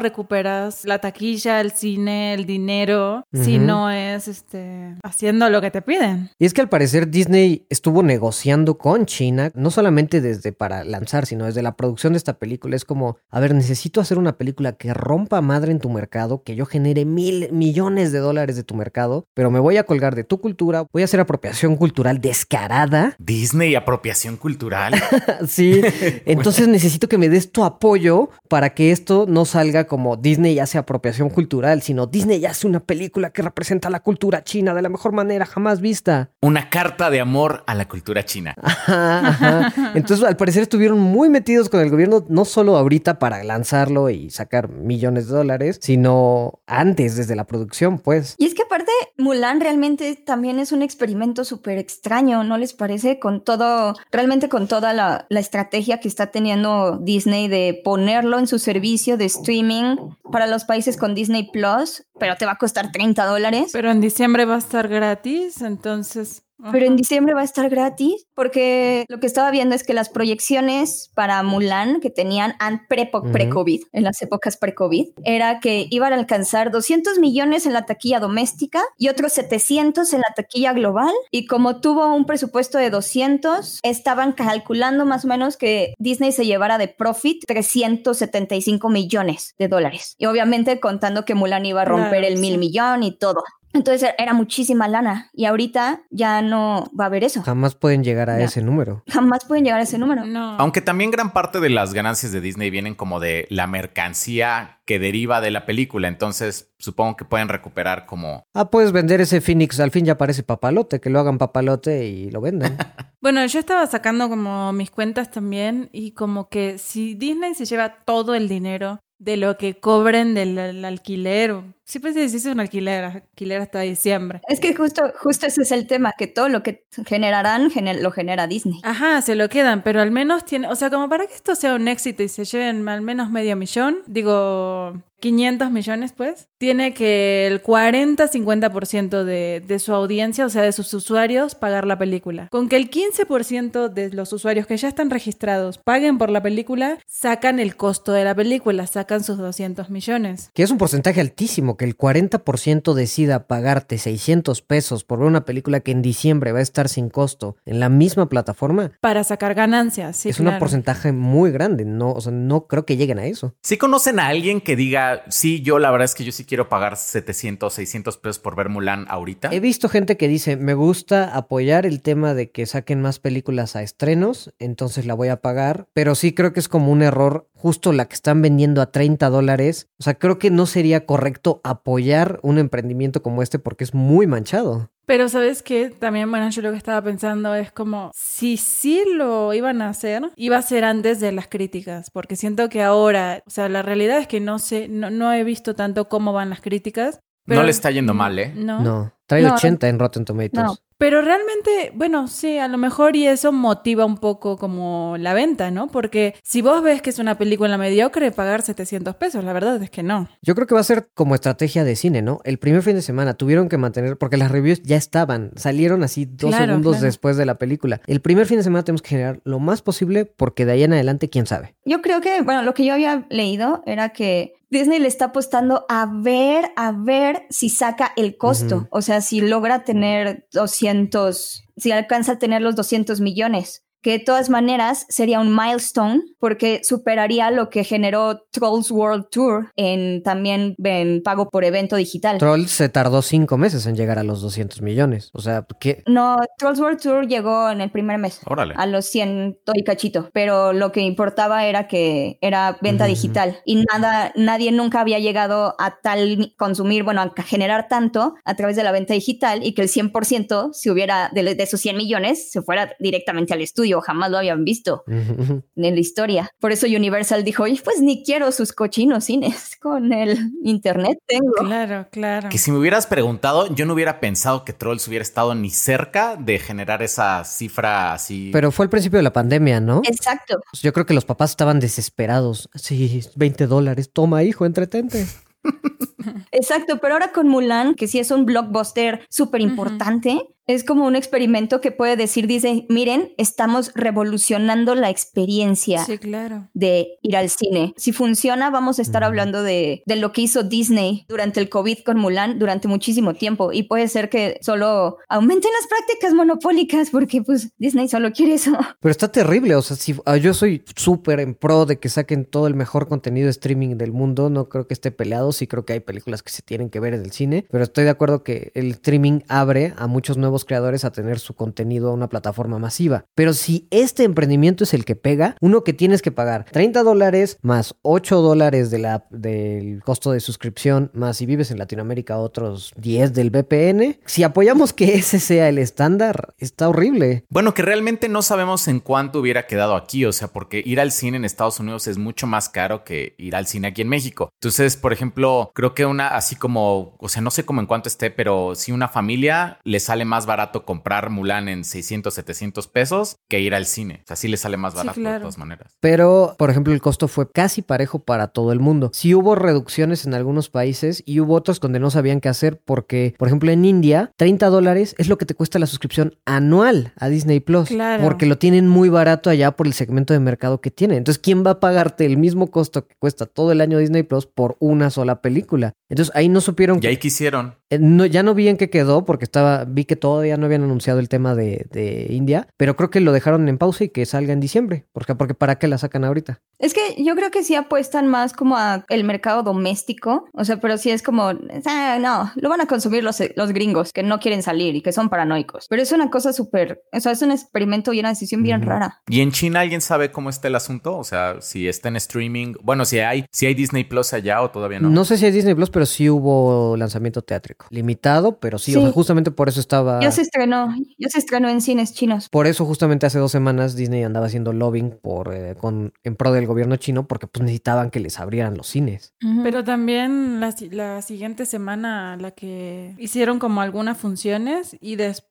[0.85, 6.31] la taquilla el cine, el dinero, si no es este haciendo lo que te piden.
[6.39, 11.27] Y es que al parecer Disney estuvo negociando con China, no solamente desde para lanzar,
[11.27, 12.77] sino desde la producción de esta película.
[12.77, 16.55] Es como, a ver, necesito hacer una película que rompa madre en tu mercado, que
[16.55, 20.25] yo genere mil millones de dólares de tu mercado, pero me voy a colgar de
[20.25, 23.15] tu cultura, voy a hacer apropiación cultural descarada.
[23.19, 24.95] Disney, apropiación cultural.
[25.47, 25.81] Sí,
[26.27, 30.30] entonces necesito que me des tu apoyo para que esto no salga como Disney
[30.61, 34.89] hace apropiación cultural, sino Disney hace una película que representa la cultura china de la
[34.89, 36.31] mejor manera jamás vista.
[36.41, 38.55] Una carta de amor a la cultura china.
[38.63, 39.93] Ajá, ajá.
[39.95, 44.31] Entonces, al parecer estuvieron muy metidos con el gobierno, no solo ahorita para lanzarlo y
[44.31, 48.35] sacar millones de dólares, sino antes, desde la producción, pues.
[48.39, 53.19] Y es que aparte, Mulan realmente también es un experimento súper extraño, ¿no les parece?
[53.19, 58.47] Con todo, realmente con toda la, la estrategia que está teniendo Disney de ponerlo en
[58.47, 59.97] su servicio de streaming
[60.31, 63.71] para los países con Disney Plus, pero te va a costar 30 dólares.
[63.73, 66.43] Pero en diciembre va a estar gratis, entonces.
[66.73, 70.09] Pero en diciembre va a estar gratis porque lo que estaba viendo es que las
[70.09, 72.55] proyecciones para Mulan que tenían
[72.89, 77.87] pre- pre-COVID, en las épocas pre-COVID, era que iban a alcanzar 200 millones en la
[77.87, 81.13] taquilla doméstica y otros 700 en la taquilla global.
[81.31, 86.47] Y como tuvo un presupuesto de 200, estaban calculando más o menos que Disney se
[86.47, 90.15] llevara de profit 375 millones de dólares.
[90.19, 93.43] Y obviamente contando que Mulan iba a romper Claro, el mil millón y todo.
[93.73, 97.43] Entonces e-, era muchísima lana y ahorita ya no va a haber eso.
[97.43, 98.45] Jamás pueden llegar a Ya.
[98.45, 99.03] ese número.
[99.09, 100.25] Jamás pueden llegar a ese número.
[100.27, 100.57] No.
[100.59, 104.99] Aunque también gran parte de las ganancias de Disney vienen como de la mercancía que
[104.99, 106.09] deriva de la película.
[106.09, 108.45] Entonces supongo que pueden recuperar como...
[108.55, 112.31] Ah, puedes vender ese Phoenix, al fin ya parece papalote, que lo hagan papalote y
[112.31, 112.77] lo vendan.
[113.23, 117.97] Bueno, yo estaba sacando como mis cuentas también y como que si Disney se lleva
[118.07, 121.55] todo el dinero de lo que cobren del al- alquiler,
[121.91, 124.41] siempre se dice un alquiler, alquiler hasta diciembre.
[124.49, 128.11] Es que justo, justo ese es el tema, que todo lo que generarán gener- lo
[128.11, 128.81] genera Disney.
[128.83, 131.75] Ajá, se lo quedan, pero al menos tiene, o sea, como para que esto sea
[131.75, 137.47] un éxito y se lleven al menos medio millón, digo, 500 millones pues, tiene que
[137.47, 142.49] el 40-50% de, de su audiencia, o sea, de sus usuarios, pagar la película.
[142.51, 146.99] Con que el 15% de los usuarios que ya están registrados paguen por la película,
[147.07, 150.51] sacan el costo de la película, sacan sus 200 millones.
[150.55, 155.47] que es un porcentaje altísimo, que el 40% decida pagarte 600 pesos por ver una
[155.47, 158.93] película que en diciembre va a estar sin costo en la misma plataforma.
[159.01, 162.99] Para sacar ganancias, sí, es un porcentaje muy grande, no, o sea, no creo que
[162.99, 163.55] lleguen a eso.
[163.63, 166.69] Si conocen a alguien que diga, sí, yo la verdad es que yo sí quiero
[166.69, 169.49] pagar 700, 600 pesos por ver Mulan ahorita.
[169.51, 173.75] He visto gente que dice, me gusta apoyar el tema de que saquen más películas
[173.75, 177.49] a estrenos, entonces la voy a pagar, pero sí creo que es como un error
[177.61, 179.89] justo la que están vendiendo a 30 dólares.
[179.99, 184.27] O sea, creo que no sería correcto apoyar un emprendimiento como este porque es muy
[184.27, 184.91] manchado.
[185.07, 189.53] Pero sabes que también, bueno, yo lo que estaba pensando es como, si sí lo
[189.55, 193.51] iban a hacer, iba a ser antes de las críticas, porque siento que ahora, o
[193.51, 196.61] sea, la realidad es que no sé, no, no he visto tanto cómo van las
[196.61, 197.21] críticas.
[197.47, 198.53] No le está yendo mal, ¿eh?
[198.55, 198.81] No.
[198.83, 199.55] No, trae No.
[199.55, 200.65] 80 en Rotten Tomatoes.
[200.65, 200.77] No.
[201.01, 205.71] Pero realmente, bueno, sí, a lo mejor y eso motiva un poco como la venta,
[205.71, 205.87] ¿no?
[205.87, 209.89] Porque si vos ves que es una película mediocre, pagar 700 pesos, la verdad es
[209.89, 210.29] que no.
[210.43, 212.41] Yo creo que va a ser como estrategia de cine, ¿no?
[212.45, 216.27] El primer fin de semana tuvieron que mantener, porque las reviews ya estaban, salieron así
[216.27, 217.07] dos Claro, segundos claro.
[217.07, 218.03] después de la película.
[218.07, 220.93] El primer fin de semana tenemos que generar lo más posible porque de ahí en
[220.93, 221.75] adelante, quién sabe.
[221.87, 225.85] Yo creo que, bueno, lo que yo había leído era que Disney le está apostando
[225.89, 228.87] a ver, a ver si saca el costo.
[228.91, 233.85] O sea, si logra tener 200, si alcanza a tener los 200 millones.
[234.03, 239.71] Que de todas maneras sería un milestone porque superaría lo que generó Trolls World Tour
[239.77, 242.39] en también en pago por evento digital.
[242.39, 245.31] Trolls se tardó cinco meses en llegar a los 200 millones.
[245.33, 246.03] O sea, ¿qué?
[246.07, 248.41] no, Trolls World Tour llegó en el primer mes.
[248.47, 248.75] Órale.
[248.77, 253.85] a los 100 y cachito, pero lo que importaba era que era venta digital y
[253.91, 258.83] nada, nadie nunca había llegado a tal consumir, bueno, a generar tanto a través de
[258.83, 262.63] la venta digital y que el 100% si hubiera de, de esos 100 millones se
[262.63, 266.51] fuera directamente al estudio, jamás lo habían visto en la historia.
[266.61, 271.53] Por eso Universal dijo, "Oye, pues ni quiero sus cochinos cines con el internet tengo.
[271.55, 272.49] Claro, claro.
[272.49, 276.37] Que si me hubieras preguntado, yo no hubiera pensado que Trolls hubiera estado ni cerca
[276.37, 278.51] de generar esa cifra así.
[278.53, 280.03] Pero fue al principio de la pandemia, ¿no?
[280.05, 280.61] Exacto.
[280.83, 282.69] Yo creo que los papás estaban desesperados.
[282.75, 284.11] Sí, 20 dólares.
[284.13, 285.27] Toma, hijo, entretente.
[286.53, 291.17] Exacto, pero ahora con Mulan, que sí es un blockbuster súper importante, Es como un
[291.17, 296.69] experimento que puede decir, dice, miren, estamos revolucionando la experiencia Sí, claro.
[296.75, 297.93] de ir al cine.
[297.97, 302.01] Si funciona, vamos a estar hablando de, de lo que hizo Disney durante el COVID
[302.05, 303.73] con Mulan durante muchísimo tiempo.
[303.73, 308.71] Y puede ser que solo aumenten las prácticas monopólicas porque pues Disney solo quiere eso.
[309.01, 312.45] Pero está terrible, o sea, si ah, yo soy súper en pro de que saquen
[312.45, 315.85] todo el mejor contenido de streaming del mundo, no creo que esté peleado, sí creo
[315.85, 318.43] que hay películas que se tienen que ver en el cine, pero estoy de acuerdo
[318.43, 322.81] que el streaming abre a muchos nuevos creadores a tener su contenido a una plataforma
[322.81, 323.27] masiva.
[323.37, 327.59] Pero si este emprendimiento es el que pega, uno que tienes que pagar 30 dólares
[327.63, 333.33] más 8 dólares de del costo de suscripción, más si vives en Latinoamérica otros 10
[333.33, 337.45] del VPN, si apoyamos que ese sea el estándar, está horrible.
[337.49, 341.13] Bueno, que realmente no sabemos en cuánto hubiera quedado aquí, o sea, porque ir al
[341.13, 344.51] cine en Estados Unidos es mucho más caro que ir al cine aquí en México.
[344.55, 348.09] Entonces, por ejemplo, creo que una, así como, o sea, no sé cómo en cuánto
[348.09, 353.37] esté, pero si una familia le sale más barato comprar Mulan en 600, 700 pesos
[353.49, 354.21] que ir al cine.
[354.25, 355.97] O sea, sí le sale más Sí, barato de todas maneras.
[356.01, 359.11] Pero, por ejemplo, el costo fue casi parejo para todo el mundo.
[359.13, 363.35] Sí hubo reducciones en algunos países y hubo otros donde no sabían qué hacer porque,
[363.39, 367.29] por ejemplo, en India, 30 dólares es lo que te cuesta la suscripción anual a
[367.29, 367.89] Disney Plus.
[367.89, 368.23] Claro.
[368.23, 371.17] Porque lo tienen muy barato allá por el segmento de mercado que tiene.
[371.17, 374.47] Entonces, ¿quién va a pagarte el mismo costo que cuesta todo el año Disney Plus
[374.47, 375.90] por una sola película?
[376.09, 377.77] Entonces, ahí no supieron Y ahí quisieron.
[377.91, 380.83] eh, no, ya no vi en qué quedó porque estaba, vi que todavía no habían
[380.83, 384.27] anunciado el tema de, de India, pero creo que lo dejaron en pausa y que
[384.27, 386.61] salga en diciembre, porque, porque para qué la sacan ahorita.
[386.79, 390.81] Es que yo creo que sí apuestan más como a el mercado doméstico, o sea,
[390.81, 391.53] pero sí es como,
[391.85, 395.13] ah, no, lo van a consumir los, los gringos que no quieren salir y que
[395.13, 395.87] son paranoicos.
[395.89, 399.21] Pero es una cosa súper, o sea, es un experimento y una decisión bien rara.
[399.29, 401.17] ¿Y en China alguien sabe cómo está el asunto?
[401.17, 402.75] O sea, si está en streaming.
[402.83, 405.11] Bueno, si hay, si hay Disney Plus allá o todavía no.
[405.11, 405.25] No.
[405.25, 407.87] sé si hay Disney Plus, pero sí hubo lanzamiento teátrico.
[407.89, 409.05] Limitado, pero sí, o Sí.
[409.05, 410.21] sea, justamente por eso estaba...
[410.21, 412.49] Ya se estrenó, ya se estrenó en cines chinos.
[412.51, 416.53] Por eso justamente hace dos semanas Disney andaba haciendo lobbying por, eh, con, en pro
[416.53, 419.33] del gobierno chino porque pues necesitaban que les abrieran los cines.
[419.63, 425.50] Pero también la, si- la siguiente semana la que hicieron como algunas funciones y después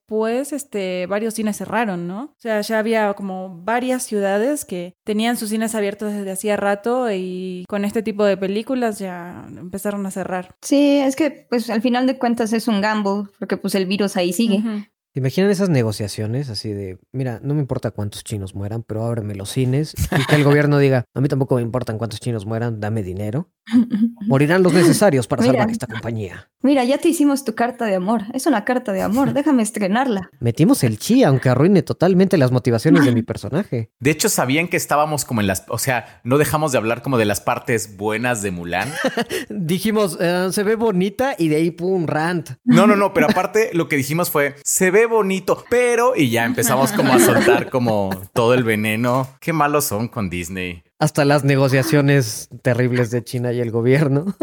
[0.51, 2.23] este varios cines cerraron, ¿no?
[2.23, 7.11] O sea, ya había como varias ciudades que tenían sus cines abiertos desde hacía rato
[7.11, 10.55] y con este tipo de películas ya empezaron a cerrar.
[10.61, 14.17] Sí, es que pues al final de cuentas es un gamble, porque pues el virus
[14.17, 14.63] ahí sigue.
[15.11, 19.33] ¿Te imaginan esas negociaciones así de, mira, no me importa cuántos chinos mueran, pero ábreme
[19.33, 22.79] los cines y que el gobierno diga, a mí tampoco me importan cuántos chinos mueran,
[22.79, 23.49] dame dinero.
[24.27, 25.53] Morirán los necesarios para Mira.
[25.53, 26.49] salvar esta compañía.
[26.61, 28.23] Mira, ya te hicimos tu carta de amor.
[28.33, 30.29] Es una carta de amor, déjame estrenarla.
[30.39, 33.91] Metimos el chi, aunque arruine totalmente las motivaciones de mi personaje.
[33.99, 35.63] De hecho, sabían que estábamos como en las.
[35.69, 38.91] O sea, no dejamos de hablar como de las partes buenas de Mulan.
[39.49, 42.51] Dijimos, eh, se ve bonita y de ahí pum, rant.
[42.65, 46.43] No, no, no, pero aparte lo que dijimos fue, se ve bonito, pero, y ya
[46.43, 49.27] empezamos como a soltar como todo el veneno.
[49.39, 50.83] Qué malos son con Disney.
[50.99, 54.35] Hasta las negociaciones terribles de China y el gobierno.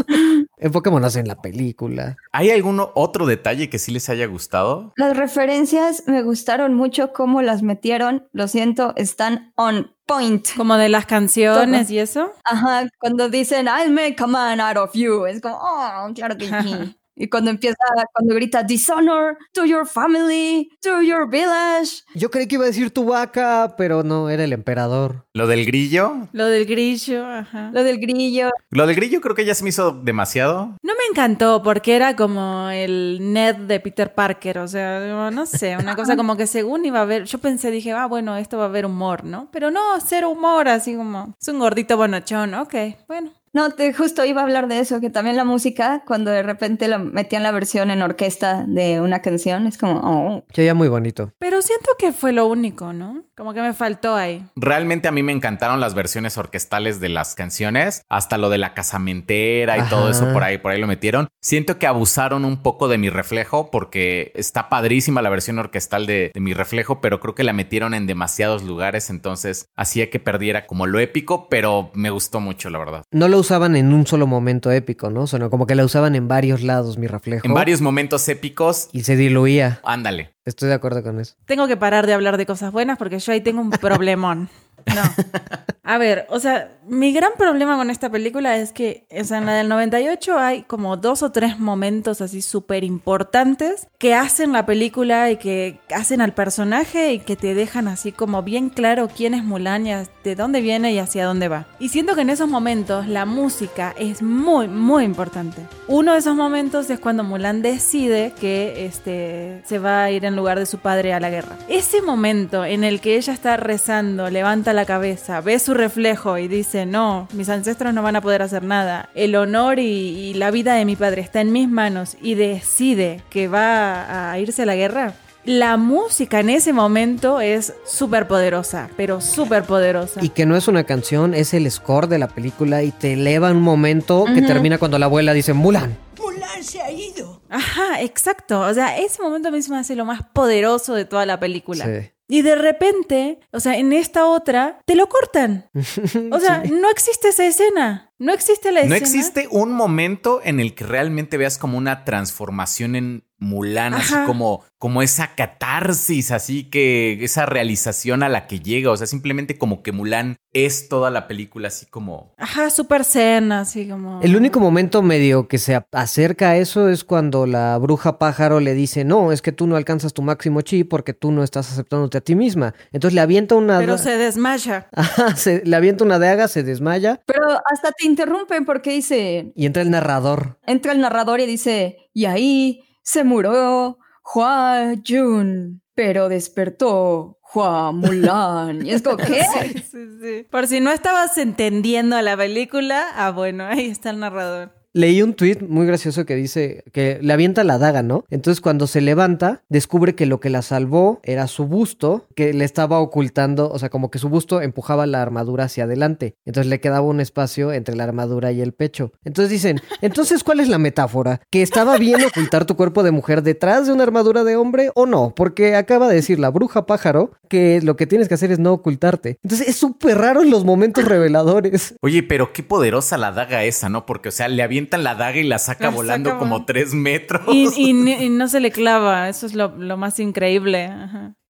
[0.57, 2.17] Enfoquémonos en la película.
[2.33, 4.95] ¿Hay algún otro detalle que sí les haya gustado?
[4.97, 8.27] Las referencias me gustaron mucho cómo las metieron.
[8.33, 10.47] Lo siento, están on point.
[10.57, 11.95] Como de las canciones Todo.
[11.95, 12.33] y eso.
[12.45, 16.47] Ajá, cuando dicen I'll make a man out of you, es como, oh, claro que
[16.47, 16.96] sí.
[17.17, 17.77] Y cuando empieza,
[18.13, 22.05] cuando grita dishonor to your family, to your village.
[22.15, 25.27] Yo creí que iba a decir tu vaca, pero no, era el emperador.
[25.33, 26.29] Lo del grillo.
[26.33, 27.71] Lo del grillo, ajá.
[27.73, 28.51] Lo del grillo.
[28.71, 30.77] Lo del grillo creo que ya se me hizo demasiado.
[30.83, 35.77] No me encantó porque era como el Ned de Peter Parker, o sea, no sé,
[35.77, 38.65] una cosa como que según iba a haber, yo pensé, dije, ah, bueno, esto va
[38.65, 39.49] a haber humor, ¿no?
[39.53, 42.75] Pero no, cero humor, así como, es un gordito bonachón, ok,
[43.09, 43.33] bueno.
[43.57, 46.89] No, te, justo iba a hablar de eso, que también la música, cuando de repente
[46.89, 50.45] la metían la versión en orquesta de una canción, es como, oh.
[50.53, 51.33] Que ya muy bonito.
[51.39, 53.25] Pero siento que fue lo único, ¿no?
[53.35, 54.45] Como que me faltó ahí.
[54.57, 58.75] Realmente a mí me encantaron las versiones orquestales de las canciones, hasta lo de la
[58.75, 59.89] casamentera y Ajá.
[59.89, 61.29] todo eso por ahí, por ahí lo metieron.
[61.41, 66.31] Siento que abusaron un poco de mi reflejo porque está padrísima la versión orquestal de,
[66.35, 70.67] de mi reflejo, pero creo que la metieron en demasiados lugares, entonces hacía que perdiera
[70.67, 73.03] como lo épico, pero me gustó mucho, la verdad.
[73.11, 75.27] No lo usaban en un solo momento épico, ¿no?
[75.27, 77.47] Sino como que la usaban en varios lados, mi reflejo.
[77.47, 79.81] En varios momentos épicos, Y se diluía.
[79.85, 80.35] ándale.
[80.45, 81.35] Estoy de acuerdo con eso.
[81.45, 84.49] Tengo que parar de hablar de cosas buenas porque yo ahí tengo un problemón.
[84.87, 85.03] No.
[85.89, 89.47] A ver, o sea, mi gran problema con esta película es que, o sea, en
[89.47, 94.67] la del 98 hay como dos o tres momentos así súper importantes que hacen la
[94.67, 99.33] película y que hacen al personaje y que te dejan así como bien claro quién
[99.35, 99.93] es Mulan y
[100.25, 101.67] de dónde viene y hacia dónde va.
[101.79, 105.63] Y siento que en esos momentos la música es muy, muy importante.
[105.87, 110.35] Uno de esos momentos es cuando Mulan decide que este, se va a ir en
[110.35, 111.57] lugar de su padre a la guerra.
[111.69, 116.49] Ese momento en el que ella está rezando, levanta la cabeza, ve su reflejo y
[116.49, 119.09] dice, no, mis ancestros no van a poder hacer nada.
[119.15, 123.49] El honor y, la vida de mi padre está en mis manos y decide que
[123.49, 125.15] va a irse a la guerra.
[125.45, 130.21] La música en ese momento es súper poderosa, pero súper poderosa.
[130.23, 133.53] Y que no es una canción, es el score de la película y te eleva
[133.53, 135.97] un momento que termina cuando la abuela dice Mulan.
[136.19, 137.41] Mulan se ha ido.
[137.49, 138.61] Ajá, exacto.
[138.61, 141.85] O sea, ese momento mismo hace lo más poderoso de toda la película.
[141.85, 142.11] Sí.
[142.29, 145.71] Y de repente, o sea, en esta otra, te lo cortan.
[146.33, 148.13] O sea, no existe esa escena.
[148.19, 148.97] No existe la escena.
[148.97, 154.15] No existe un momento en el que realmente veas como una transformación en Mulan, así
[154.25, 159.59] como, como esa catarsis, así que esa realización a la que llega, o sea, simplemente
[159.59, 162.33] como que Mulan es toda la película, así como...
[162.39, 164.23] Ajá, súper cena, así como...
[164.23, 168.73] El único momento medio que se acerca a eso es cuando la bruja pájaro le
[168.73, 172.17] dice, no, es que tú no alcanzas tu máximo chi porque tú no estás aceptándote
[172.17, 172.75] a ti misma.
[172.91, 173.79] Entonces le avienta una...
[173.79, 174.89] Pero se desmaya.
[174.93, 177.21] Ajá, se, le avienta una daga, se desmaya.
[177.27, 179.53] Pero hasta te interrumpen porque dice...
[179.55, 180.59] Y entra el narrador.
[180.67, 183.99] Entra el narrador y dice, y ahí se murió
[184.35, 188.85] Hua Jun, pero despertó Hua Mulan.
[188.85, 189.47] Y es como, ¿qué?
[190.21, 190.47] Sí.
[190.51, 194.76] Por si no estabas entendiendo la película, ah, bueno, ahí está el narrador.
[194.97, 198.25] Leí un tweet muy gracioso que dice que le avienta la daga, ¿no?
[198.31, 202.65] Entonces cuando se levanta, descubre que lo que la salvó era su busto, que le
[202.65, 206.37] estaba ocultando, o sea, como que su busto empujaba la armadura hacia adelante.
[206.47, 209.13] Entonces le quedaba un espacio entre la armadura y el pecho.
[209.23, 211.43] Entonces dicen, entonces, ¿cuál es la metáfora?
[211.51, 215.05] ¿Que estaba bien ocultar tu cuerpo de mujer detrás de una armadura de hombre o
[215.05, 215.35] no?
[215.37, 218.73] Porque acaba de decir la bruja pájaro que lo que tienes que hacer es no
[218.73, 219.39] ocultarte.
[219.43, 221.97] Entonces es súper raro en los momentos reveladores.
[222.01, 224.07] Oye, pero qué poderosa la daga esa, ¿no?
[224.07, 227.43] Porque, o sea, le avienta la daga y la saca volando como tres metros.
[227.49, 230.91] Y, no se le clava, eso es lo, más increíble.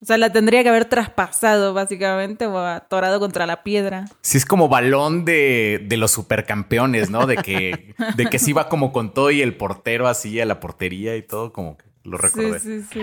[0.01, 4.05] O sea, la tendría que haber traspasado básicamente o atorado contra la piedra.
[4.20, 7.27] Sí, es como balón de, de los supercampeones, ¿no?
[7.27, 10.61] De que, de que se iba como con todo y el portero así a la
[10.61, 12.61] portería y todo, como que lo recordé.
[12.61, 13.01] Sí, sí, sí.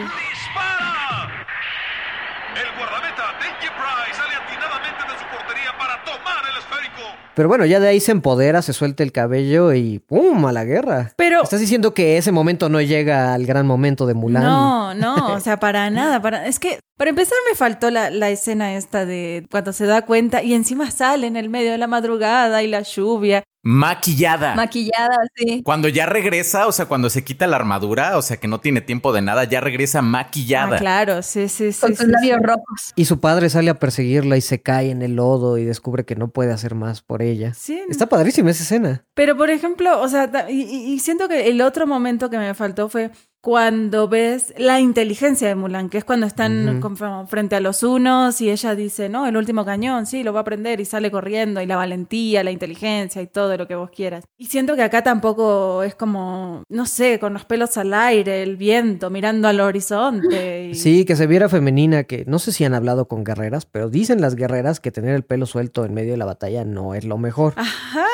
[7.36, 10.46] Pero bueno, ya de ahí se empodera, se suelta el cabello y ¡pum!
[10.46, 11.12] a la guerra.
[11.18, 11.42] Pero.
[11.44, 14.44] Estás diciendo que ese momento no llega al gran momento de Mulan.
[14.44, 16.22] No, no, o sea, para nada.
[16.22, 16.46] Para...
[16.46, 20.44] Es que, para empezar, me faltó la, la escena esta de cuando se da cuenta
[20.44, 24.56] y encima sale en el medio de la madrugada y la lluvia Maquillada.
[24.56, 25.62] Maquillada, sí.
[25.64, 28.82] Cuando ya regresa, o sea, cuando se quita la armadura, o sea, que no tiene
[28.82, 30.76] tiempo de nada, ya regresa maquillada.
[30.76, 31.80] Ah, claro, sí, sí, sí.
[31.80, 32.92] Con sus labios rojos.
[32.98, 36.18] Y su padre sale a perseguirla y se cae en el lodo y descubre que
[36.18, 37.54] no puede hacer más por ella.
[37.54, 37.82] Sí.
[37.90, 39.06] Está padrísima esa escena.
[39.14, 43.12] Pero, por ejemplo, o sea, y siento que el otro momento que me faltó fue
[43.44, 46.82] cuando ves la inteligencia de Mulan, que es cuando están
[47.28, 50.42] frente a los unos y ella dice, no, el último cañón, sí, lo va a
[50.44, 54.24] aprender y sale corriendo, y la valentía, la inteligencia y todo lo que vos quieras.
[54.38, 58.56] Y siento que acá tampoco es como, no sé, con los pelos al aire, el
[58.56, 60.74] viento, mirando al horizonte.
[60.74, 64.22] Sí, que se viera femenina, que no sé si han hablado con guerreras, pero dicen
[64.22, 67.18] las guerreras que tener el pelo suelto en medio de la batalla no es lo
[67.18, 67.56] mejor.
[67.58, 68.06] Ajá,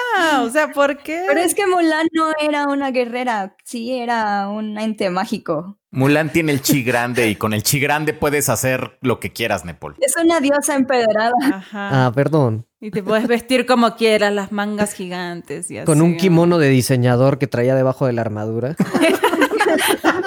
[0.44, 1.24] o sea, ¿por qué?
[1.28, 5.78] Pero es que Mulan no era una guerrera, sí era un ente mágico.
[5.92, 9.66] Mulan tiene el chi grande y con el chi grande puedes hacer lo que quieras,
[9.66, 9.96] Nepal.
[10.00, 11.34] Es una diosa empedrada.
[11.74, 12.68] Ah, perdón.
[12.80, 15.86] Y te puedes vestir como quieras, las mangas gigantes y así.
[15.86, 18.76] Con un kimono de diseñador que traía debajo de la armadura.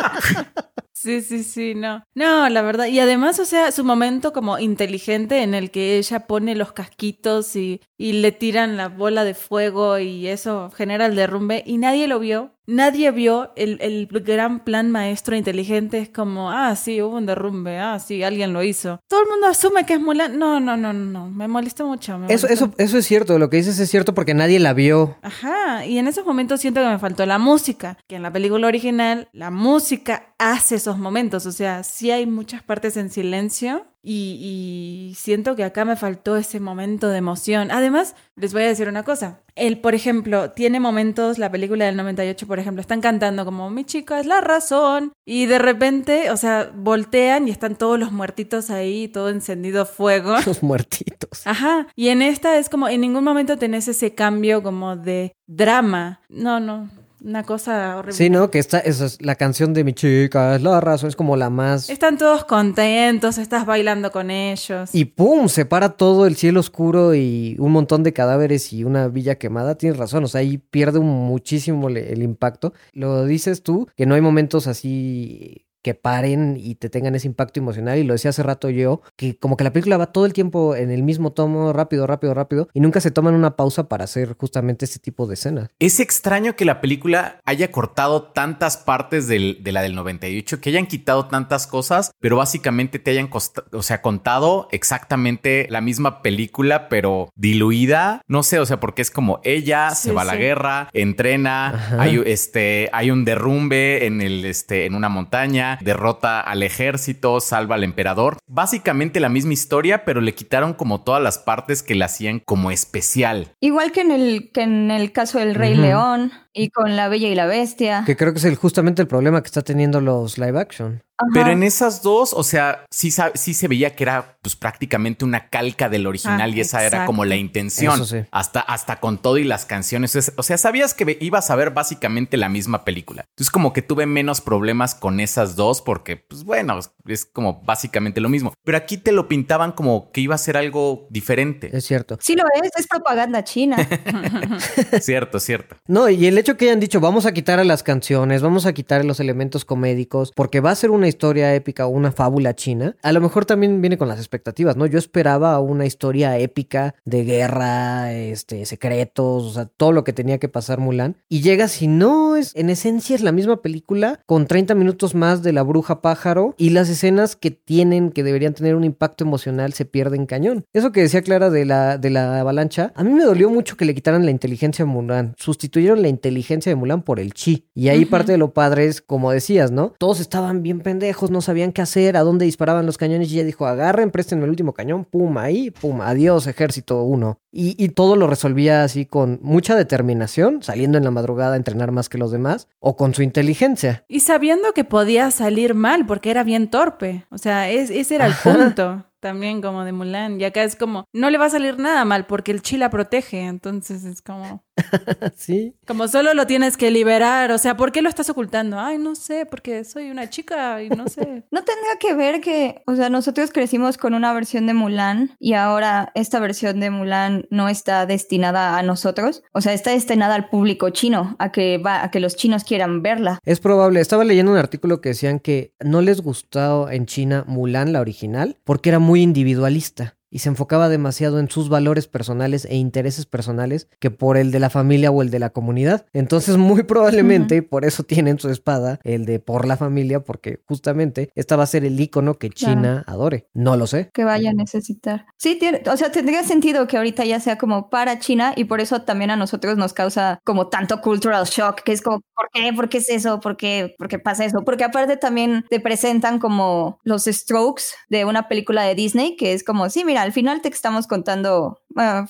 [1.02, 2.04] Sí, sí, sí, no.
[2.14, 2.86] No, la verdad.
[2.86, 7.56] Y además, o sea, su momento como inteligente en el que ella pone los casquitos
[7.56, 12.06] y, y le tiran la bola de fuego y eso genera el derrumbe y nadie
[12.06, 12.52] lo vio.
[12.66, 15.98] Nadie vio el, el, gran plan maestro inteligente.
[15.98, 17.78] Es como, ah, sí, hubo un derrumbe.
[17.78, 19.00] Ah, sí, alguien lo hizo.
[19.08, 20.38] Todo el mundo asume que es Mulan.
[20.38, 21.28] No, no, no, no.
[21.28, 22.20] Me molesta mucho.
[22.28, 23.38] eso, eso, eso es cierto.
[23.38, 25.16] Lo que dices es cierto porque nadie la vio.
[25.22, 25.84] Ajá.
[25.86, 27.98] Y en esos momentos siento que me faltó la música.
[28.06, 31.46] Que en la película original, la música hace esos momentos.
[31.46, 36.36] O sea, sí hay muchas partes en silencio Y, y siento que acá me faltó
[36.36, 37.70] ese momento de emoción.
[37.70, 39.40] Además, les voy a decir una cosa.
[39.54, 43.84] Él, por ejemplo, tiene momentos, la película del 98, por ejemplo, están cantando como mi
[43.84, 48.70] chica es la razón y de repente, o sea, voltean y están todos los muertitos
[48.70, 50.36] ahí, todo encendido fuego.
[50.46, 51.46] Los muertitos.
[51.46, 51.86] Ajá.
[51.94, 56.20] Y en esta es como, en ningún momento tenés ese cambio como de drama.
[56.28, 56.90] No, no.
[57.24, 58.16] Una cosa horrible.
[58.16, 58.50] Sí, ¿no?
[58.50, 61.50] Que esta, esa es la canción de mi chica, es la razón, es como la
[61.50, 61.88] más...
[61.88, 64.90] Están todos contentos, estás bailando con ellos.
[64.92, 65.48] Y ¡pum!
[65.48, 69.76] Se para todo el cielo oscuro y un montón de cadáveres y una villa quemada.
[69.76, 72.72] Tienes razón, o sea, ahí pierde muchísimo el impacto.
[72.92, 77.60] Lo dices tú, que no hay momentos así que paren y te tengan ese impacto
[77.60, 77.98] emocional.
[77.98, 80.74] Y lo decía hace rato yo, que como que la película va todo el tiempo
[80.76, 84.36] en el mismo tomo, rápido, rápido, rápido, y nunca se toman una pausa para hacer
[84.38, 85.68] justamente este tipo de escenas.
[85.78, 90.70] Es extraño que la película haya cortado tantas partes del- de la del 98, que
[90.70, 96.22] hayan quitado tantas cosas, pero básicamente te hayan costa- o sea, contado exactamente la misma
[96.22, 98.22] película, pero diluida.
[98.28, 101.68] No sé, o sea, porque es como ella Sí, se va a la guerra, entrena,
[101.70, 102.02] Ajá.
[102.02, 107.74] hay, este, hay un derrumbe en, el, este, en una montaña, derrota al ejército, salva
[107.76, 108.38] al emperador.
[108.48, 112.70] Básicamente la misma historia, pero le quitaron como todas las partes que la hacían como
[112.70, 113.52] especial.
[113.60, 115.72] Igual que en el, que en el caso del Rey.
[115.74, 118.02] León y con La Bella y la Bestia.
[118.04, 121.02] Que creo que es el, justamente el problema que está teniendo los live action.
[121.18, 121.30] Ajá.
[121.32, 125.48] Pero en esas dos, o sea, sí, sí se veía que era pues prácticamente una
[125.48, 127.94] calca del original Ah, y esa era como la intención.
[127.94, 128.16] Eso sí.
[128.32, 130.14] Hasta, hasta con todo y las canciones.
[130.16, 133.24] Es- O sea, sabías que ibas a ver básicamente la misma película.
[133.36, 138.20] Entonces como que tuve menos problemas con esas dos porque, pues bueno, es, como básicamente
[138.20, 138.52] lo mismo.
[138.64, 141.70] Pero aquí te lo pintaban como que iba a ser algo diferente.
[141.72, 142.18] Es cierto.
[142.20, 143.76] Sí lo es, es propaganda china.
[145.00, 145.76] cierto, cierto.
[145.86, 148.72] No, y el hecho que hayan dicho, vamos a quitar a las canciones, vamos a
[148.72, 152.96] quitar los elementos comédicos, porque va a ser una historia épica o una fábula china,
[153.02, 154.86] a lo mejor también viene con las expectativas, ¿no?
[154.86, 160.38] Yo esperaba una historia épica de guerra, este, secretos, o sea, todo lo que tenía
[160.38, 164.46] que pasar Mulan, y llegas y no, es, en esencia es la misma película, con
[164.46, 168.74] 30 minutos más de la bruja pájaro, y las escenas que tienen, que deberían tener
[168.74, 170.64] un impacto emocional, se pierden cañón.
[170.72, 173.84] Eso que decía Clara de la, de la avalancha, a mí me dolió mucho que
[173.84, 175.34] le quitaran la inteligencia a Mulan.
[175.36, 177.68] Sustituyeron la inteligencia de Mulan por el chi.
[177.74, 179.94] Y ahí parte de lo padre es, como decías, ¿no?
[179.98, 183.30] Todos estaban bien pendejos, no sabían qué hacer, a dónde disparaban los cañones.
[183.30, 187.38] Y ella dijo, agarren, presten el último cañón, pum, ahí, pum, adiós, ejército uno.
[187.50, 191.92] Y, y todo lo resolvía así con mucha determinación, saliendo en la madrugada a entrenar
[191.92, 194.04] más que los demás, o con su inteligencia.
[194.08, 197.26] Y sabiendo que podía salir mal porque era bien torpe.
[197.30, 200.40] O sea, es- ese era el punto también como de Mulan.
[200.40, 202.90] Y acá es como, no le va a salir nada mal porque el chi la
[202.90, 203.40] protege.
[203.46, 204.64] Entonces es como,
[205.36, 205.74] sí.
[205.86, 207.52] como solo lo tienes que liberar.
[207.52, 208.78] O sea, ¿por qué lo estás ocultando?
[208.78, 211.44] Ay, no sé, porque soy una chica y no sé.
[211.50, 215.54] ¿No tendrá que ver que, o sea, nosotros crecimos con una versión de Mulan y
[215.54, 219.42] ahora esta versión de Mulan no está destinada a nosotros?
[219.52, 223.02] O sea, está destinada al público chino, a que va, a que los chinos quieran
[223.02, 223.38] verla.
[223.44, 224.00] Es probable.
[224.00, 228.58] Estaba leyendo un artículo que decían que no les gustó en China Mulan, la original,
[228.64, 233.88] porque era muy individualista y se enfocaba demasiado en sus valores personales e intereses personales
[234.00, 236.06] que por el de la familia o el de la comunidad.
[236.12, 241.30] Entonces, muy probablemente por eso tienen su espada, el de por la familia, porque justamente
[241.34, 243.46] esta va a ser el icono que China adore.
[243.52, 244.10] No lo sé.
[244.12, 245.26] que vaya a necesitar.
[245.36, 248.80] Sí, tiene, o sea, tendría sentido que ahorita ya sea como para China y por
[248.80, 252.72] eso también a nosotros nos causa como tanto cultural shock, que es como, ¿por qué?
[252.72, 253.40] ¿Por qué es eso?
[253.40, 253.94] ¿Por qué?
[253.98, 254.64] ¿Por qué pasa eso?
[254.64, 259.62] Porque aparte también te presentan como los strokes de una película de Disney, que es
[259.62, 261.78] como, sí, mira, al final te estamos contando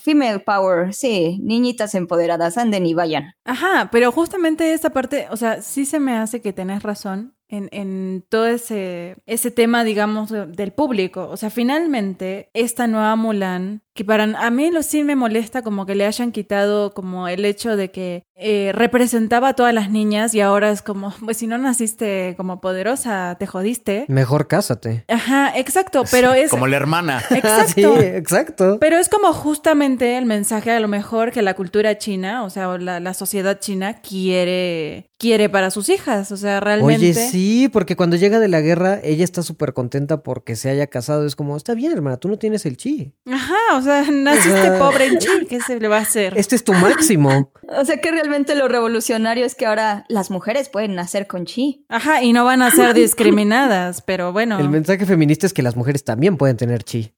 [0.01, 3.33] female power, sí, niñitas empoderadas, anden y vayan.
[3.45, 7.69] Ajá, pero justamente esa parte, o sea, sí se me hace que tenés razón en,
[7.71, 11.27] en todo ese, ese tema, digamos, de- del público.
[11.29, 15.85] O sea, finalmente, esta nueva Mulan, que para a mí lo sí me molesta como
[15.85, 20.33] que le hayan quitado como el hecho de que eh, representaba a todas las niñas
[20.33, 24.05] y ahora es como, pues si no naciste como poderosa, te jodiste.
[24.07, 25.05] Mejor cásate.
[25.07, 26.49] Ajá, exacto, pero es...
[26.49, 27.23] Como la hermana.
[27.29, 27.73] Exacto.
[27.73, 28.77] sí, exacto.
[28.79, 32.69] Pero es como justamente el mensaje a lo mejor que la cultura china, o sea,
[32.69, 36.31] o la, la sociedad china quiere, quiere para sus hijas.
[36.31, 37.11] O sea, realmente.
[37.11, 40.87] Oye, sí, porque cuando llega de la guerra, ella está súper contenta porque se haya
[40.87, 41.25] casado.
[41.25, 43.13] Es como, está bien, hermana, tú no tienes el chi.
[43.25, 45.09] Ajá, o sea, naciste pobre
[45.49, 46.33] ¿qué se le va a hacer?
[46.37, 47.51] Este es tu máximo.
[47.77, 51.85] O sea que realmente lo revolucionario es que ahora las mujeres pueden nacer con chi.
[51.89, 54.59] Ajá, y no van a ser discriminadas, pero bueno.
[54.59, 57.13] El mensaje feminista es que las mujeres también pueden tener chi.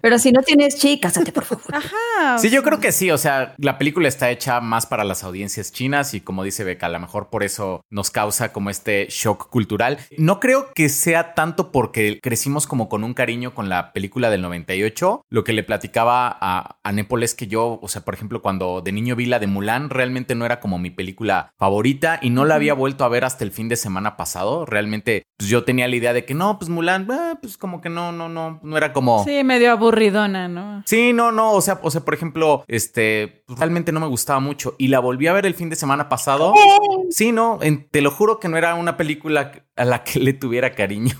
[0.00, 1.64] Pero si no tienes chi, cásate, por favor.
[1.72, 2.38] Ajá.
[2.38, 3.10] Sí, yo creo que sí.
[3.10, 6.86] O sea, la película está hecha más para las audiencias chinas y como dice Beca,
[6.86, 9.98] a lo mejor por eso nos causa como este shock cultural.
[10.16, 14.42] No creo que sea tanto porque crecimos como con un cariño con la película del
[14.42, 15.24] 98.
[15.28, 18.80] Lo que le platicaba a, a Nepal es que yo, o sea, por ejemplo, cuando
[18.80, 22.44] de niño vi la de Mulan, realmente no era como mi película favorita y no
[22.44, 24.66] la había vuelto a ver hasta el fin de semana pasado.
[24.66, 27.88] Realmente, pues yo tenía la idea de que no, pues Mulan, eh, pues como que
[27.88, 29.24] no, no, no, no era como...
[29.24, 30.82] Sí, medio aburridona, ¿no?
[30.86, 34.74] Sí, no, no, o sea, o sea, por ejemplo, este, realmente no me gustaba mucho
[34.78, 36.52] y la volví a ver el fin de semana pasado.
[37.10, 40.32] Sí, no, en- te lo juro que no era una película a la que le
[40.32, 41.14] tuviera cariño,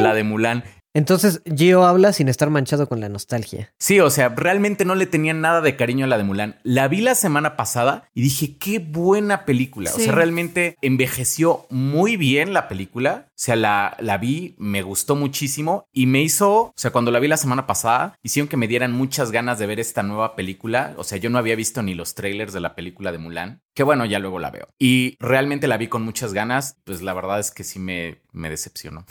[0.00, 0.64] la de Mulan.
[0.94, 3.72] Entonces, Gio habla sin estar manchado con la nostalgia.
[3.78, 6.60] Sí, o sea, realmente no le tenía nada de cariño a la de Mulan.
[6.64, 9.90] La vi la semana pasada y dije, qué buena película.
[9.94, 13.26] O sea, realmente envejeció muy bien la película.
[13.28, 17.18] O sea, la, la vi, me gustó muchísimo y me hizo, o sea, cuando la
[17.18, 20.94] vi la semana pasada, hicieron que me dieran muchas ganas de ver esta nueva película.
[20.96, 23.82] O sea, yo no había visto ni los trailers de la película de Mulan, que
[23.82, 24.68] bueno, ya luego la veo.
[24.78, 28.50] Y realmente la vi con muchas ganas, pues la verdad es que sí me, me
[28.50, 29.04] decepcionó.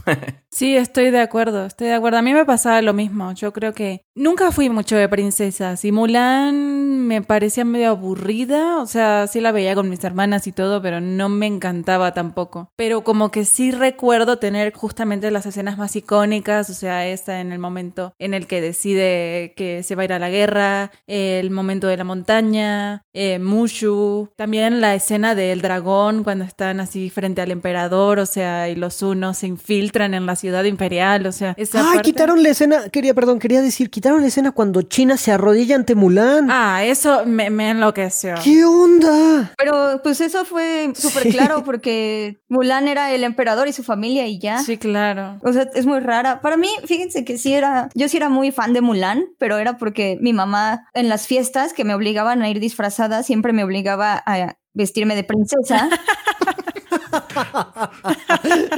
[0.49, 2.17] Sí, estoy de acuerdo, estoy de acuerdo.
[2.17, 3.31] A mí me pasaba lo mismo.
[3.33, 8.77] Yo creo que nunca fui mucho de princesas y Mulan me parecía medio aburrida.
[8.79, 12.69] O sea, sí la veía con mis hermanas y todo, pero no me encantaba tampoco.
[12.75, 17.51] Pero como que sí recuerdo tener justamente las escenas más icónicas, o sea, esta en
[17.51, 21.49] el momento en el que decide que se va a ir a la guerra, el
[21.51, 27.41] momento de la montaña, eh, Mushu, también la escena del dragón cuando están así frente
[27.41, 31.53] al emperador, o sea, y los unos se infiltran en la ciudad imperial, o sea,
[31.57, 32.89] esa ¡Ay, parte- quitaron la escena!
[32.89, 36.49] Quería, perdón, quería decir, quitaron la escena cuando China se arrodilla ante Mulan.
[36.51, 38.35] Ah, eso me, me enloqueció.
[38.43, 39.53] ¿Qué onda?
[39.57, 41.31] Pero pues eso fue súper Sí.
[41.31, 44.59] claro porque Mulan era el emperador y su familia y ya.
[44.63, 45.37] Sí, claro.
[45.43, 46.41] O sea, es muy rara.
[46.41, 49.77] Para mí, fíjense que sí era, yo sí era muy fan de Mulan, pero era
[49.77, 54.21] porque mi mamá en las fiestas que me obligaban a ir disfrazada, siempre me obligaba
[54.25, 55.89] a vestirme de princesa.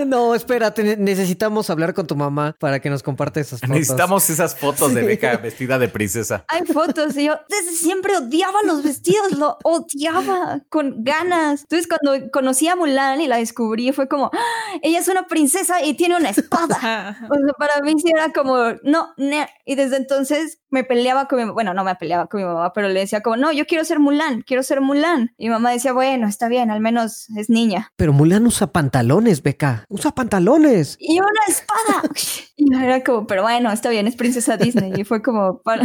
[0.06, 3.76] no, espérate, ne- necesitamos hablar con tu mamá para que nos comparte esas fotos.
[3.76, 5.08] Necesitamos esas fotos de Sí.
[5.08, 6.46] Beca vestida de princesa.
[6.48, 11.62] Hay fotos y yo desde siempre odiaba los vestidos, lo odiaba con ganas.
[11.64, 15.84] Entonces cuando conocí a Mulan y la descubrí fue como, "Ah, ella es una princesa
[15.84, 17.18] y tiene una espada.
[17.30, 19.48] O sea, para mí sí era como, no, ne.
[19.66, 22.90] y desde entonces me peleaba con mi bueno, no me peleaba con mi mamá, pero
[22.90, 25.32] le decía como, no, yo quiero ser Mulan, quiero ser Mulan.
[25.38, 27.92] Y mi mamá decía, bueno, está bien, al menos es niña.
[27.96, 29.86] Pero Mulan usa pantalones, Beca.
[29.88, 30.98] Usa pantalones.
[31.00, 32.02] Y una espada.
[32.56, 34.94] y era como, pero bueno, está bien, es princesa Disney.
[34.98, 35.84] Y fue como, para...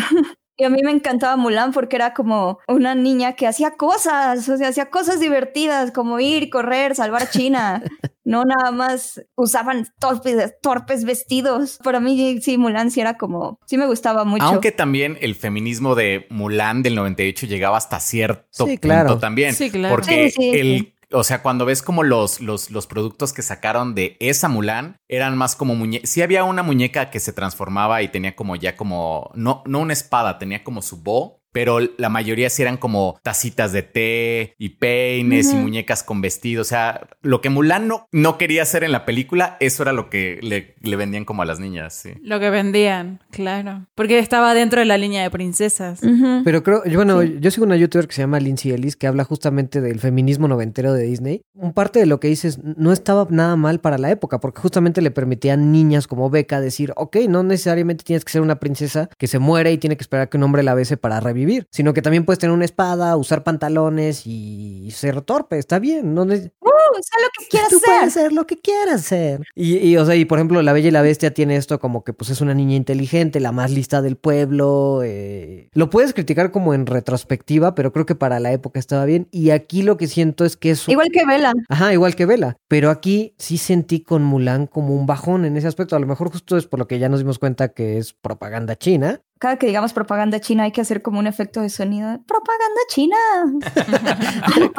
[0.60, 4.56] Y a mí me encantaba Mulan porque era como una niña que hacía cosas, o
[4.56, 7.82] sea, hacía cosas divertidas, como ir, correr, salvar a China.
[8.24, 11.78] No nada más usaban torpes, torpes vestidos.
[11.82, 14.44] Para mí, sí, Mulan sí era como, sí me gustaba mucho.
[14.44, 19.18] Aunque también el feminismo de Mulan del 98 llegaba hasta cierto Sí, punto claro.
[19.18, 19.54] también.
[19.54, 19.94] Sí, claro.
[19.94, 20.94] Porque Sí, sí, el, sí.
[21.12, 25.36] O sea, cuando ves como los, los, los productos que sacaron de esa Mulan eran
[25.36, 26.10] más como muñecas.
[26.10, 29.92] Sí había una muñeca que se transformaba y tenía como ya como, no, no una
[29.94, 31.37] espada, tenía como su bo.
[31.52, 36.62] Pero la mayoría sí eran como tacitas de té y peines y muñecas con vestido.
[36.62, 40.10] O sea, lo que Mulan no, no quería hacer en la película, eso era lo
[40.10, 41.94] que le, le vendían como a las niñas.
[41.94, 42.10] Sí.
[42.22, 43.86] Lo que vendían, claro.
[43.94, 46.00] Porque estaba dentro de la línea de princesas.
[46.44, 49.24] Pero creo, yo, bueno, yo sigo una youtuber que se llama Lindsay Ellis que habla
[49.24, 51.42] justamente del feminismo noventero de Disney.
[51.54, 55.00] Un parte de lo que dices no estaba nada mal para la época, porque justamente
[55.02, 59.26] le permitían niñas como Beca decir, ok, no necesariamente tienes que ser una princesa que
[59.26, 61.37] se muere y tiene que esperar que un hombre la bese para revivir,
[61.70, 66.14] sino que también puedes tener una espada, usar pantalones y ser torpe, está bien.
[66.14, 68.32] No Uh, sé lo que quieras Tú puedes ser.
[68.32, 69.40] lo que quieras ser.
[69.54, 72.04] Y, y, o sea, y por ejemplo, La Bella y la Bestia tiene esto como
[72.04, 75.00] que pues es una niña inteligente, la más lista del pueblo.
[75.04, 79.28] eh, Lo puedes criticar como en retrospectiva, pero creo que para la época estaba bien.
[79.30, 80.90] Y aquí lo que siento es que eso...
[80.90, 81.52] Igual que Bella.
[81.68, 82.56] Ajá, igual que Vela.
[82.68, 85.96] Pero aquí sí sentí con Mulan como un bajón en ese aspecto.
[85.96, 88.76] A lo mejor justo es por lo que ya nos dimos cuenta que es propaganda
[88.76, 89.20] china.
[89.38, 92.18] Cada que digamos propaganda china hay que hacer como un efecto de sonido.
[92.26, 93.16] Propaganda china.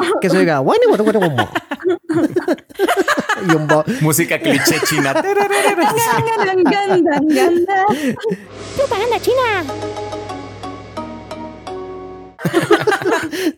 [0.20, 0.58] Que se oiga...
[0.58, 1.48] "Guani, guani, guani, guani".
[3.48, 3.66] y un
[4.02, 5.14] Música cliché china.
[8.76, 9.64] propaganda china.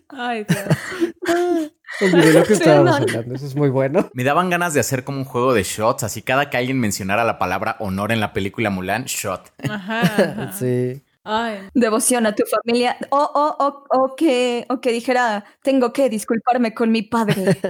[0.09, 1.73] Ay, Dios.
[2.01, 3.11] Olvidé lo que estábamos Perdón.
[3.11, 3.35] hablando.
[3.35, 4.11] Eso es muy bueno.
[4.15, 7.25] Me daban ganas de hacer como un juego de shots, así cada que alguien mencionara
[7.25, 9.53] la palabra honor en la película Mulan, shot.
[9.69, 10.53] Ajá, ajá.
[10.53, 11.03] Sí.
[11.25, 12.97] Ay, Devoción a tu familia.
[13.11, 17.61] O, o, o, o, que, o que dijera, tengo que disculparme con mi padre.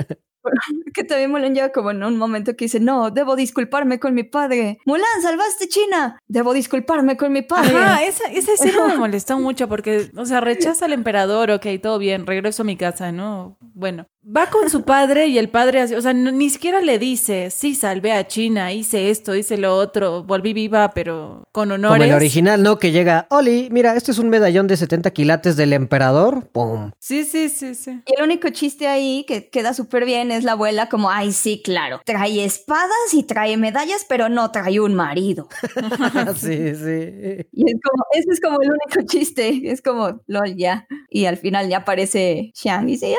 [0.94, 4.24] que también Mulan llega como en un momento que dice, no, debo disculparme con mi
[4.24, 4.78] padre.
[4.86, 6.18] Mulan, salvaste China.
[6.26, 7.76] Debo disculparme con mi padre.
[7.76, 11.98] Ajá, esa, esa escena me molestó mucho porque, o sea, rechaza al emperador, ok, todo
[11.98, 13.58] bien, regreso a mi casa, ¿no?
[13.60, 17.50] Bueno, va con su padre y el padre, o sea, no- ni siquiera le dice,
[17.50, 21.98] sí, salvé a China, hice esto, hice lo otro, volví viva, pero con honores.
[21.98, 22.78] Como el original, ¿no?
[22.78, 26.46] Que llega, Oli, mira, este es un medallón de 70 quilates del emperador.
[26.52, 26.92] ¡Pum!
[27.00, 28.00] Sí, sí, sí, sí.
[28.06, 31.60] Y el único chiste ahí que queda súper bien es la abuela como, ay, sí,
[31.62, 35.48] claro, trae espadas y trae medallas, pero no trae un marido.
[36.36, 37.46] sí, sí.
[37.52, 40.86] Y es como, ese es como el único chiste, es como, lol, ya.
[41.10, 43.14] Y al final ya aparece Xiang y dice, ay,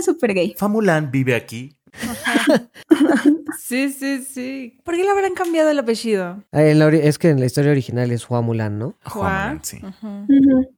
[0.00, 0.54] era súper gay.
[0.56, 1.76] Fa Mulan vive aquí.
[3.58, 4.80] Sí, sí, sí.
[4.84, 6.42] ¿Por qué le habrán cambiado el apellido?
[6.50, 8.96] Ah, en la es que en la historia original es Hua Mulan, ¿no?
[9.14, 9.80] Hua Mulan, sí.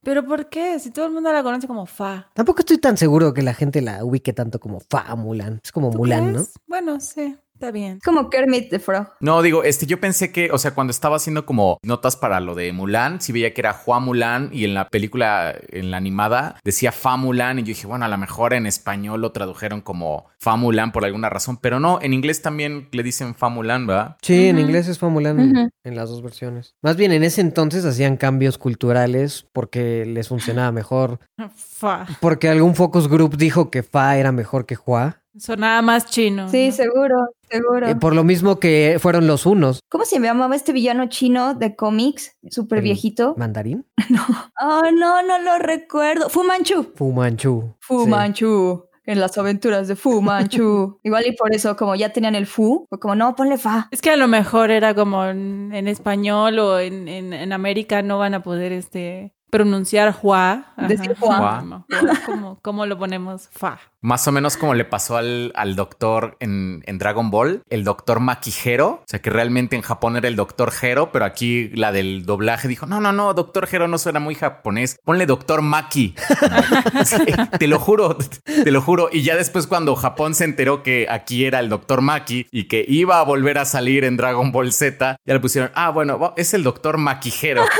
[0.02, 0.78] ¿Pero por qué?
[0.78, 2.30] Si todo el mundo la conoce como Fa.
[2.34, 5.60] Tampoco estoy tan seguro que la gente la ubique tanto como Fa Mulan.
[5.64, 6.44] Es como ¿Tú Mulan, ¿no?
[6.66, 8.00] Bueno, sí, está bien.
[8.04, 9.08] Como Kermit the Frog.
[9.20, 12.56] No, digo, este, yo pensé que, o sea, cuando estaba haciendo como notas para lo
[12.56, 16.56] de Mulan, sí veía que era Hua Mulan y en la película, en la animada,
[16.64, 20.26] decía Fa Mulan y yo dije, bueno, a lo mejor en español lo tradujeron como
[20.40, 24.16] Fa Mulan por alguna razón, pero no, en inglés también le dicen Fa Mulan, ¿verdad?
[24.22, 26.74] Sí, en inglés es Fa Mulan en las dos versiones.
[26.82, 31.20] Más bien, en ese entonces hacían cambios culturales porque les funcionaba mejor.
[31.54, 32.06] Fa.
[32.20, 35.21] Porque algún focus group dijo que Fa era mejor que Hua.
[35.38, 36.48] Sonaba más chino.
[36.48, 36.72] Sí, ¿no?
[36.74, 37.16] seguro,
[37.50, 37.88] seguro.
[37.88, 39.80] Eh, por lo mismo que fueron los unos.
[39.88, 42.36] ¿Cómo se llamaba este villano chino de cómics?
[42.50, 43.34] Súper viejito.
[43.36, 43.86] ¿Mandarín?
[44.64, 46.28] Oh, no, no lo recuerdo.
[46.28, 46.92] Fu Manchu.
[46.94, 47.74] Fu Manchu.
[47.80, 48.10] Fu Sí.
[48.10, 48.84] Manchu.
[49.04, 51.00] En las aventuras de Fu Manchu.
[51.02, 53.88] Igual y por eso, como ya tenían el Fu, fue como, no, ponle Fa.
[53.90, 58.02] Es que a lo mejor era como en, en español o en, en, en América
[58.02, 60.72] no van a poder este pronunciar Hua.
[60.88, 61.58] Decir Hua.
[61.60, 61.86] Como,
[62.26, 63.48] como- ¿Cómo lo ponemos?
[63.50, 63.78] Fa.
[64.02, 68.20] Más o menos como le pasó al, al doctor en, en Dragon Ball, el doctor
[68.20, 68.88] Makihero.
[68.88, 72.68] O sea, que realmente en Japón era el doctor Hero, pero aquí la del doblaje
[72.68, 74.98] dijo, no, no, no, doctor Hero no suena muy japonés.
[75.04, 76.14] Ponle doctor Maki.
[77.04, 77.16] Sí,
[77.58, 79.08] te lo juro, te lo juro.
[79.12, 82.84] Y ya después cuando Japón se enteró que aquí era el doctor Maki y que
[82.86, 86.54] iba a volver a salir en Dragon Ball Z, ya le pusieron, ah, bueno, es
[86.54, 87.64] el doctor Makihero.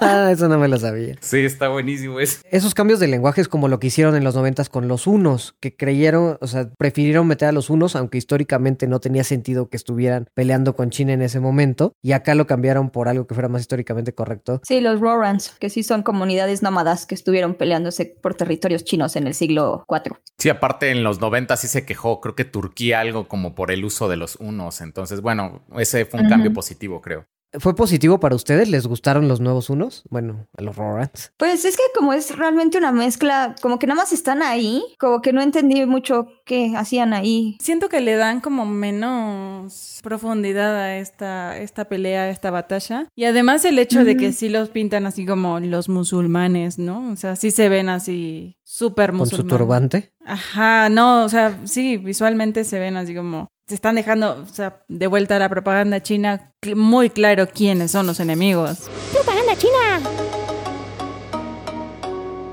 [0.00, 1.16] Ah, eso no me lo sabía.
[1.20, 2.20] Sí, está buenísimo.
[2.20, 5.06] Es Esos cambios de lenguaje es como lo que hicieron en los noventas con los
[5.06, 9.68] unos, que creyeron, o sea, prefirieron meter a los unos, aunque históricamente no tenía sentido
[9.68, 13.34] que estuvieran peleando con China en ese momento, y acá lo cambiaron por algo que
[13.34, 14.60] fuera más históricamente correcto.
[14.64, 19.26] Sí, los Rorans, que sí son comunidades nómadas que estuvieron peleándose por territorios chinos en
[19.26, 20.16] el siglo IV.
[20.38, 23.84] Sí, aparte en los 90 sí se quejó, creo que Turquía algo como por el
[23.84, 24.80] uso de los unos.
[24.80, 27.26] Entonces, bueno, ese fue un cambio positivo, creo.
[27.58, 28.68] ¿Fue positivo para ustedes?
[28.68, 30.04] ¿Les gustaron los nuevos unos?
[30.08, 31.32] Bueno, a los Rorans.
[31.36, 35.20] Pues es que como es realmente una mezcla, como que nada más están ahí, como
[35.20, 37.56] que no entendí mucho qué hacían ahí.
[37.60, 43.08] Siento que le dan como menos profundidad a esta, esta pelea, a esta batalla.
[43.16, 47.10] Y además el hecho de que sí los pintan así como los musulmanes, ¿no?
[47.10, 49.58] O sea, sí se ven así súper Con su musulmanes.
[49.58, 50.12] turbante.
[50.24, 54.82] Ajá, no, o sea, sí, visualmente se ven así como se están dejando, o sea,
[54.88, 58.90] de vuelta a la propaganda china, muy claro quiénes son los enemigos.
[59.12, 60.39] ¡Propaganda china!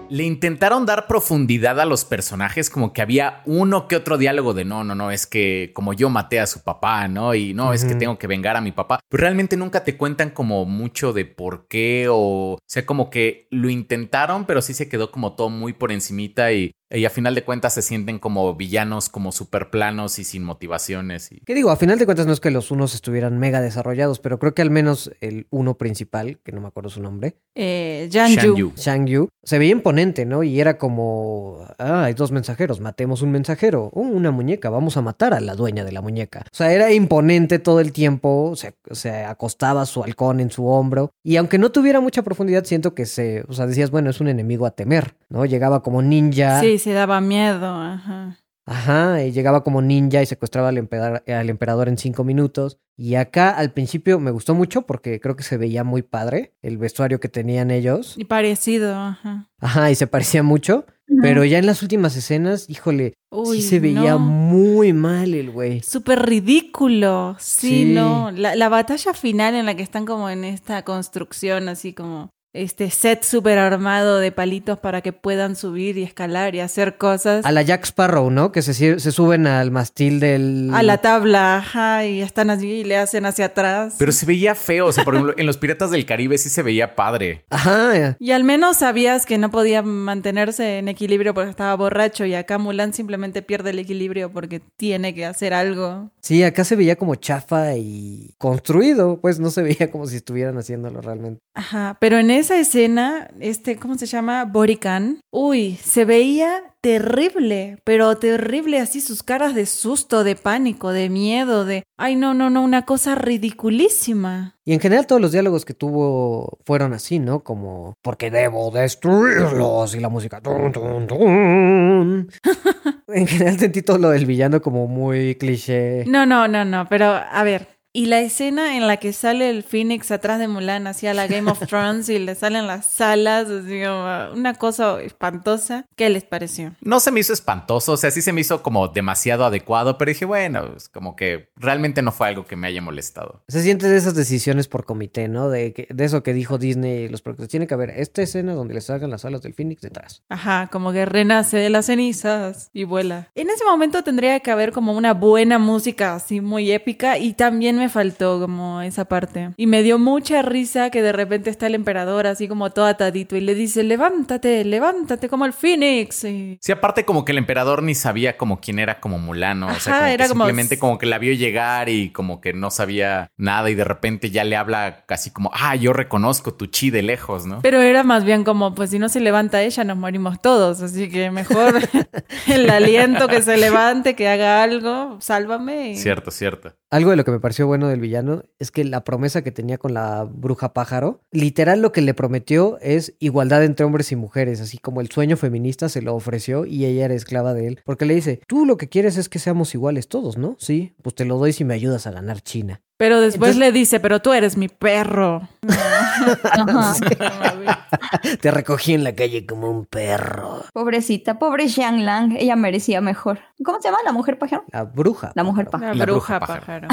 [0.10, 4.66] Le intentaron dar profundidad a los personajes, como que había uno que otro diálogo de
[4.66, 7.36] no, no, no, es que como yo maté a su papá, ¿no?
[7.36, 9.00] Y no, es que tengo que vengar a mi papá.
[9.10, 13.48] Pero realmente nunca te cuentan como mucho de por qué o, o sea, como que
[13.52, 17.36] lo intentaron, pero sí se quedó como todo muy por encimita y, y a final
[17.36, 21.32] de cuentas se sienten como villanos, como super planos y sin motivaciones.
[21.32, 21.42] Y...
[21.42, 24.40] Que digo, a final de cuentas no es que los unos estuvieran mega desarrollados, pero
[24.40, 28.08] creo que al menos el uno principal, que no me acuerdo su nombre, Eh.
[28.12, 28.74] Yu.
[28.76, 30.44] Shang Yu, se veía imponente, ¿no?
[30.44, 35.02] Y era como, ah, hay dos mensajeros, matemos un mensajero, oh, una muñeca, vamos a
[35.02, 36.46] matar a la dueña de la muñeca.
[36.52, 41.12] O sea, era imponente todo el tiempo, se, se acostaba su halcón en su hombro,
[41.24, 44.28] y aunque no tuviera mucha profundidad, siento que se, o sea, decías, bueno, es un
[44.28, 45.46] enemigo a temer, ¿no?
[45.46, 46.62] Llegaba como ninja.
[46.62, 48.38] Sí, se daba miedo, ajá.
[48.68, 52.78] Ajá, y llegaba como ninja y secuestraba al emperador, al emperador en cinco minutos.
[52.98, 56.78] Y acá al principio me gustó mucho porque creo que se veía muy padre el
[56.78, 58.16] vestuario que tenían ellos.
[58.18, 59.50] Y parecido, ajá.
[59.62, 60.86] Ajá, y se parecía mucho.
[61.22, 64.20] Pero ya en las últimas escenas, híjole, Uy, sí se veía no.
[64.20, 65.82] muy mal el güey.
[65.82, 67.94] Súper ridículo, sí, Sí.
[67.94, 68.30] no.
[68.32, 72.90] La, la batalla final en la que están como en esta construcción, así como este
[72.90, 77.46] set súper armado de palitos para que puedan subir y escalar y hacer cosas.
[77.46, 78.52] A la Jack Sparrow, ¿no?
[78.52, 80.72] Que se, se suben al mastil del...
[80.74, 83.96] A la tabla, ajá, y están allí y le hacen hacia atrás.
[83.98, 84.88] Pero se veía feo.
[84.88, 87.46] O sea, por ejemplo, en los Piratas del Caribe sí se veía padre.
[87.50, 88.16] Ajá.
[88.20, 92.58] Y al menos sabías que no podía mantenerse en equilibrio porque estaba borracho y acá
[92.58, 96.10] Mulan simplemente pierde el equilibrio porque tiene que hacer algo.
[96.22, 100.58] Sí, acá se veía como chafa y construido, pues no se veía como si estuvieran
[100.58, 101.42] haciéndolo realmente.
[101.54, 104.46] Ajá, pero en esa escena, este, ¿cómo se llama?
[104.46, 105.20] Borican.
[105.32, 111.66] Uy, se veía terrible, pero terrible así sus caras de susto, de pánico, de miedo,
[111.66, 111.84] de...
[111.98, 114.56] Ay, no, no, no, una cosa ridiculísima.
[114.64, 117.42] Y en general todos los diálogos que tuvo fueron así, ¿no?
[117.44, 120.40] Como, porque debo destruirlos y la música.
[120.40, 122.30] tun, tun, tun.
[123.10, 126.06] en general sentí todo lo del villano como muy cliché.
[126.06, 127.77] No, no, no, no, pero a ver.
[127.98, 131.50] Y la escena en la que sale el Phoenix atrás de Mulan hacia la Game
[131.50, 135.88] of Thrones y le salen las alas, así como una cosa espantosa.
[135.96, 136.76] ¿Qué les pareció?
[136.82, 140.10] No se me hizo espantoso, o sea, sí se me hizo como demasiado adecuado, pero
[140.10, 143.42] dije, bueno, es como que realmente no fue algo que me haya molestado.
[143.48, 145.50] Se siente de esas decisiones por comité, ¿no?
[145.50, 147.50] De, que, de eso que dijo Disney, los productores.
[147.50, 150.22] Tiene que haber esta escena donde le salgan las alas del Phoenix detrás.
[150.30, 153.32] Ajá, como que renace de las cenizas y vuela.
[153.34, 157.76] En ese momento tendría que haber como una buena música así muy épica y también
[157.76, 159.52] me faltó como esa parte.
[159.58, 163.36] Y me dio mucha risa que de repente está el emperador así como todo atadito
[163.36, 166.24] y le dice, levántate, levántate como el Phoenix.
[166.24, 166.58] Y...
[166.62, 169.94] Sí, aparte como que el emperador ni sabía como quién era como Mulano, o sea,
[169.94, 172.72] Ajá, como era que como- simplemente como que la vio llegar y como que no
[172.72, 176.90] sabía nada y de repente ya le habla casi como, ah, yo reconozco tu chi
[176.90, 177.62] de lejos, ¿no?
[177.62, 180.82] Pero era más bien como, pues si no se levanta ella, nos morimos todos.
[180.82, 181.76] Así que mejor
[182.48, 185.92] el aliento que se levante, que haga algo, sálvame.
[185.92, 186.74] y- Cierto, cierto.
[186.90, 189.78] Algo de lo que me pareció bueno del villano es que la promesa que tenía
[189.78, 194.60] con la bruja pájaro, literal lo que le prometió es igualdad entre hombres y mujeres,
[194.62, 198.06] así como el sueño feminista se lo ofreció y ella era esclava de él, porque
[198.06, 200.56] le dice, tú lo que quieres es que seamos iguales todos, ¿no?
[200.58, 202.82] Sí, pues te lo doy si me ayudas a ganar China.
[202.98, 205.48] Pero después Entonces- le dice, pero tú eres mi perro.
[206.44, 206.94] Ajá.
[208.42, 210.64] Te recogí en la calle como un perro.
[210.74, 213.40] Pobrecita, pobre Xiang Lang, ella merecía mejor.
[213.64, 214.64] ¿Cómo se llama la mujer pájaro?
[214.72, 215.32] La bruja.
[215.36, 215.94] La mujer pájaro.
[215.94, 216.88] La, La bruja, pájaro.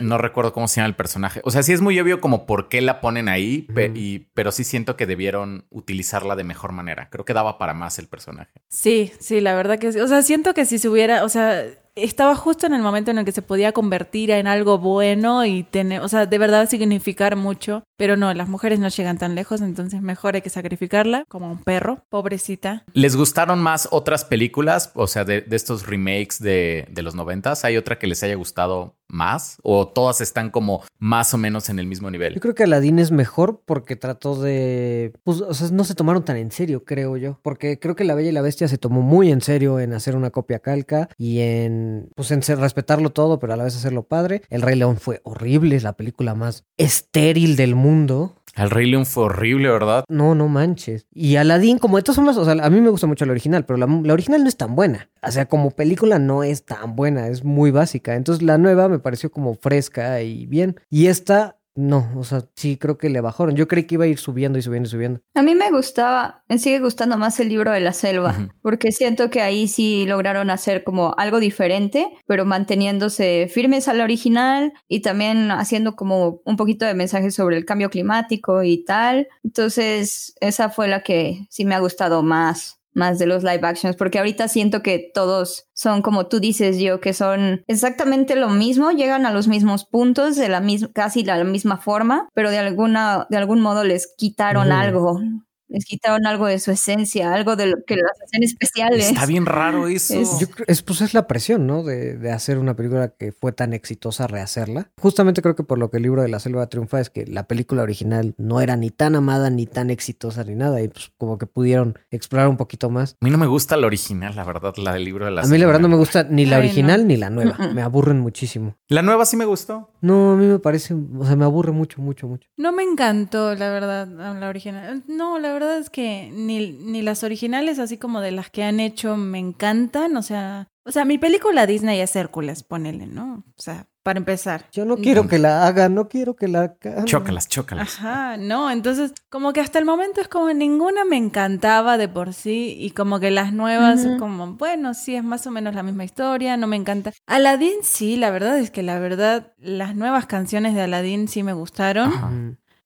[0.00, 1.40] No recuerdo cómo se llama el personaje.
[1.44, 3.96] O sea, sí es muy obvio como por qué la ponen ahí, pe- Ujú.
[3.98, 7.08] y, pero sí siento que debieron utilizarla de mejor manera.
[7.10, 8.50] Creo que daba para más el personaje.
[8.68, 10.00] Sí, sí, la verdad que sí.
[10.00, 11.64] O sea, siento que si se hubiera, o sea,
[12.04, 15.62] estaba justo en el momento en el que se podía convertir en algo bueno y
[15.64, 17.82] tener, o sea, de verdad significar mucho.
[17.96, 21.62] Pero no, las mujeres no llegan tan lejos, entonces mejor hay que sacrificarla como un
[21.64, 22.84] perro, pobrecita.
[22.92, 24.92] ¿Les gustaron más otras películas?
[24.94, 27.64] O sea, de, de estos remakes de, de los noventas.
[27.64, 29.56] ¿Hay otra que les haya gustado más?
[29.62, 32.38] ¿O todas están como más o menos en el mismo Yo nivel?
[32.40, 35.12] creo que Aladdin es mejor porque trató de...
[35.24, 37.40] Pues, o sea, no se tomaron tan en serio, creo yo.
[37.42, 40.14] Porque creo que La Bella y la Bestia se tomó muy en serio en hacer
[40.14, 41.87] una copia calca y en...
[42.14, 44.42] Pues en ser- respetarlo todo, pero a la vez hacerlo padre.
[44.50, 48.34] El Rey León fue horrible, es la película más estéril del mundo.
[48.56, 50.04] El Rey León fue horrible, ¿verdad?
[50.08, 51.06] No, no manches.
[51.12, 53.64] Y Aladdin, como de todas formas, o sea, a mí me gusta mucho la original,
[53.64, 55.10] pero la, la original no es tan buena.
[55.22, 58.16] O sea, como película no es tan buena, es muy básica.
[58.16, 60.80] Entonces la nueva me pareció como fresca y bien.
[60.90, 63.54] Y esta, no, o sea, sí creo que le bajaron.
[63.54, 65.20] Yo creí que iba a ir subiendo y subiendo y subiendo.
[65.34, 69.30] A mí me gustaba, me sigue gustando más el libro de la selva, porque siento
[69.30, 75.52] que ahí sí lograron hacer como algo diferente, pero manteniéndose firmes al original y también
[75.52, 79.28] haciendo como un poquito de mensaje sobre el cambio climático y tal.
[79.44, 83.96] Entonces, esa fue la que sí me ha gustado más más de los live actions,
[83.96, 88.90] porque ahorita siento que todos son como tú dices yo, que son exactamente lo mismo,
[88.90, 93.26] llegan a los mismos puntos de la misma, casi la misma forma, pero de alguna,
[93.30, 95.20] de algún modo les quitaron algo,
[95.68, 99.08] les quitaron algo de su esencia, algo de lo que las hacen especiales.
[99.10, 100.14] Está bien raro eso.
[100.14, 101.82] Es- Yo creo, es, pues es la presión, ¿no?
[101.82, 104.90] De, de hacer una película que fue tan exitosa, rehacerla.
[105.00, 107.46] Justamente creo que por lo que el libro de la selva triunfa es que la
[107.46, 110.80] película original no era ni tan amada, ni tan exitosa, ni nada.
[110.82, 113.16] Y pues como que pudieron explorar un poquito más.
[113.20, 115.46] A mí no me gusta la original, la verdad, la del libro de la A
[115.46, 117.06] mí la verdad no me gusta ni la Ay, original no.
[117.08, 117.56] ni la nueva.
[117.74, 118.76] Me aburren muchísimo.
[118.88, 119.90] La nueva sí me gustó.
[120.00, 122.48] No, a mí me parece, o sea, me aburre mucho, mucho, mucho.
[122.56, 125.02] No me encantó, la verdad, la original.
[125.08, 128.80] No, la verdad es que ni, ni las originales, así como de las que han
[128.80, 130.16] hecho, me encantan.
[130.16, 133.44] O sea, o sea, mi película Disney es Hércules, ponele, ¿no?
[133.56, 134.64] O sea, para empezar.
[134.72, 137.04] Yo no quiero que la hagan, no quiero que la hagan.
[137.04, 137.98] Chócalas, chócalas.
[137.98, 142.32] Ajá, no, entonces como que hasta el momento es como ninguna me encantaba de por
[142.32, 144.16] sí y como que las nuevas Ujú.
[144.18, 147.12] como, bueno, sí es más o menos la misma historia, no me encanta.
[147.26, 151.52] Aladdin sí, la verdad es que la verdad las nuevas canciones de Aladdin sí me
[151.52, 152.30] gustaron, Ajá.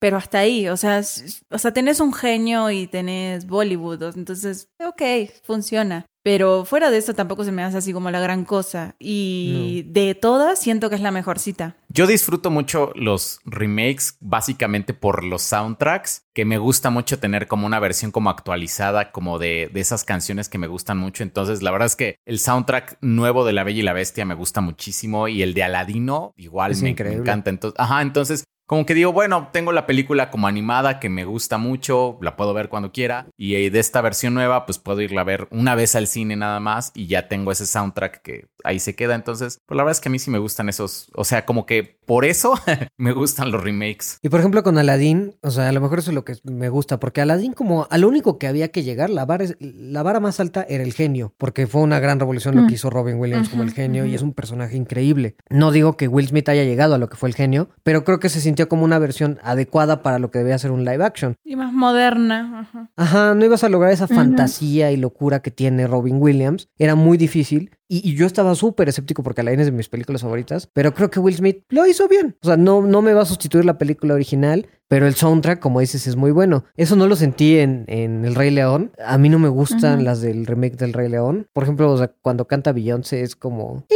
[0.03, 1.00] Pero hasta ahí, o sea,
[1.48, 6.07] o sea, tenés un genio y tenés Bollywood, entonces, ok, funciona.
[6.24, 8.96] Pero fuera de eso tampoco se me hace así como la gran cosa.
[8.98, 11.76] Y de todas, siento que es la mejorcita.
[11.88, 17.64] Yo disfruto mucho los remakes básicamente por los soundtracks, que me gusta mucho tener como
[17.64, 21.22] una versión como actualizada, como de, de esas canciones que me gustan mucho.
[21.22, 24.34] Entonces, la verdad es que el soundtrack nuevo de La Bella y la Bestia me
[24.34, 27.50] gusta muchísimo y el de Aladino igual Es me, me encanta.
[27.50, 31.59] Entonces, ajá, entonces como que digo, bueno, tengo la película como animada que me gusta
[31.59, 35.20] mucho, la puedo ver cuando quiera y eh, de esta versión nueva pues puedo irla
[35.20, 38.81] a ver una vez al cine nada más y ya tengo ese soundtrack que ahí
[38.81, 39.14] se queda.
[39.14, 41.66] Entonces, pues la verdad es que a mí sí me gustan esos, o sea, como
[41.66, 42.55] que por eso
[42.97, 44.16] me gustan los remakes.
[44.23, 46.70] Y por ejemplo con Aladdin, o sea, a lo mejor eso es lo que me
[46.70, 50.03] gusta, porque Aladdin como a lo único que había que llegar, la vara, es- la
[50.03, 53.16] vara más alta era el genio, porque fue una gran revolución lo que hizo Robin
[53.20, 55.37] Williams como el genio y es un personaje increíble.
[55.51, 58.18] No digo que Will Smith haya llegado a lo que fue el genio, pero creo
[58.18, 61.35] que se sintió como una versión adecuada para lo que debía ser un live action.
[61.45, 62.61] Y más moderna.
[62.61, 62.91] Ajá.
[62.97, 66.69] Ajá, no ibas a lograr esa fantasía y locura que tiene Robin Williams.
[66.79, 67.71] Era muy difícil.
[67.89, 70.69] Y, y yo estaba súper escéptico porque Aladdin es de mis películas favoritas.
[70.73, 72.37] Pero creo que Will Smith lo hizo bien.
[72.43, 74.67] O sea, no, no me va a sustituir la película original.
[74.89, 76.65] Pero el soundtrack, como dices, es muy bueno.
[76.77, 78.93] Eso no lo sentí en, en El Rey León.
[79.03, 81.47] A mí no me gustan las del remake del Rey León.
[81.55, 83.87] Por ejemplo, o sea, cuando canta Beyoncé es como...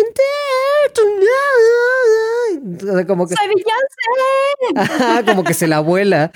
[2.67, 4.93] O sea, como que, ¡Soy Beyoncé!
[4.95, 6.31] Ajá, como que se la vuela.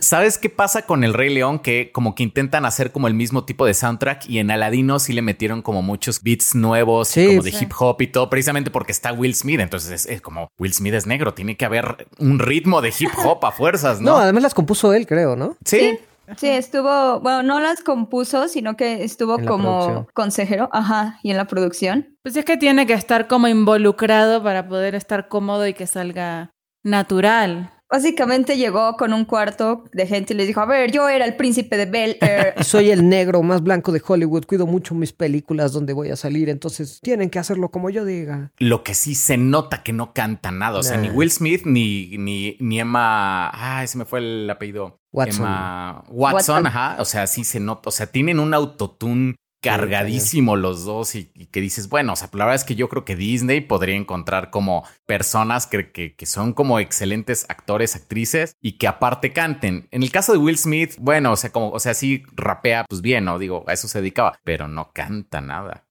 [0.00, 1.58] ¿Sabes qué pasa con el Rey León?
[1.60, 5.12] Que como que intentan hacer como el mismo tipo de soundtrack y en Aladino sí
[5.12, 7.64] le metieron como muchos beats nuevos y Sí, como de sí.
[7.64, 9.60] hip hop y todo, precisamente porque está Will Smith.
[9.60, 13.10] Entonces es, es como Will Smith es negro, tiene que haber un ritmo de hip
[13.24, 14.16] hop a fuerzas, No, ¿no?
[14.18, 15.56] además las compuso él, creo, ¿no?
[15.64, 15.78] sí.
[15.78, 15.98] Sí,
[16.40, 20.06] estuvo, bueno, no las compuso, sino que estuvo como producción.
[20.14, 22.16] consejero, ajá, y en la producción.
[22.22, 26.50] Pues es que tiene que estar como involucrado para poder estar cómodo y que salga
[26.82, 27.71] natural.
[27.92, 31.36] Básicamente llegó con un cuarto de gente y les dijo, a ver, yo era el
[31.36, 32.54] príncipe de Bel Air.
[32.64, 36.48] Soy el negro más blanco de Hollywood, cuido mucho mis películas donde voy a salir,
[36.48, 38.50] entonces tienen que hacerlo como yo diga.
[38.56, 40.78] Lo que sí se nota que no canta nada.
[40.78, 41.02] O sea, Nah.
[41.02, 43.50] ni Will Smith ni, ni, ni Emma.
[43.52, 44.98] Ay, se me fue el apellido.
[45.12, 45.44] Watson.
[45.44, 46.66] Emma Watson, Watson.
[46.66, 46.96] ajá.
[46.98, 47.90] O sea, sí se nota.
[47.90, 52.28] O sea, tienen un autotune cargadísimo los dos y, y que dices, bueno, o sea,
[52.32, 56.26] la verdad es que yo creo que Disney podría encontrar como personas que, que, que
[56.26, 59.86] son como excelentes actores, actrices y que aparte canten.
[59.92, 63.02] En el caso de Will Smith, bueno, o sea, como, o sea, sí rapea, pues
[63.02, 63.38] bien, ¿no?
[63.38, 65.84] Digo, a eso se dedicaba, pero no canta nada.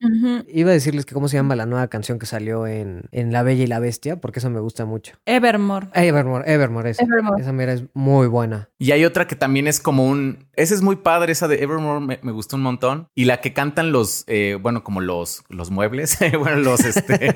[0.49, 3.41] Iba a decirles que cómo se llama la nueva canción que salió en, en La
[3.41, 5.15] Bella y la Bestia, porque eso me gusta mucho.
[5.25, 5.87] Evermore.
[5.93, 7.03] Evermore, Evermore, esa.
[7.03, 7.41] Evermore.
[7.41, 8.69] Esa mera es muy buena.
[8.77, 10.49] Y hay otra que también es como un.
[10.53, 13.07] Esa es muy padre, esa de Evermore me, me gustó un montón.
[13.15, 17.35] Y la que cantan los, eh, bueno, como los, los muebles, bueno, los este.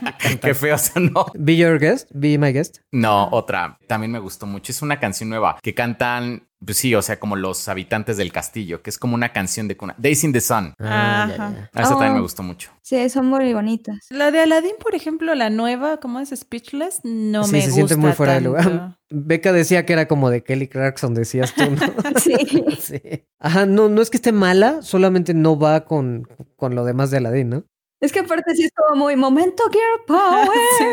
[0.40, 1.26] qué feos, ¿no?
[1.34, 2.78] Be Your Guest, Be My Guest.
[2.92, 3.78] No, otra.
[3.86, 4.72] También me gustó mucho.
[4.72, 8.82] Es una canción nueva que cantan, pues sí, o sea, como los habitantes del castillo,
[8.82, 9.94] que es como una canción de cuna.
[9.98, 10.74] Days in the Sun.
[10.78, 11.52] Ah, Ajá.
[11.74, 11.80] ya.
[11.80, 12.14] Esa también Oh.
[12.16, 12.70] me gustó mucho.
[12.82, 13.98] Sí, son muy bonitas.
[14.10, 16.30] La de Aladdin, por ejemplo, la nueva, ¿cómo es?
[16.30, 18.96] Speechless, no sí, me se gusta siente muy fuera de lugar.
[19.10, 21.76] Becca decía que era como de Kelly Clarkson, decías tú, ¿no?
[22.20, 22.34] Sí.
[22.80, 23.00] sí.
[23.38, 26.26] Ajá, no, no es que esté mala, solamente no va con,
[26.56, 27.64] con lo demás de Aladdin, ¿no?
[28.00, 30.48] Es que aparte sí es como muy momento Girl Power.
[30.78, 30.84] Sí.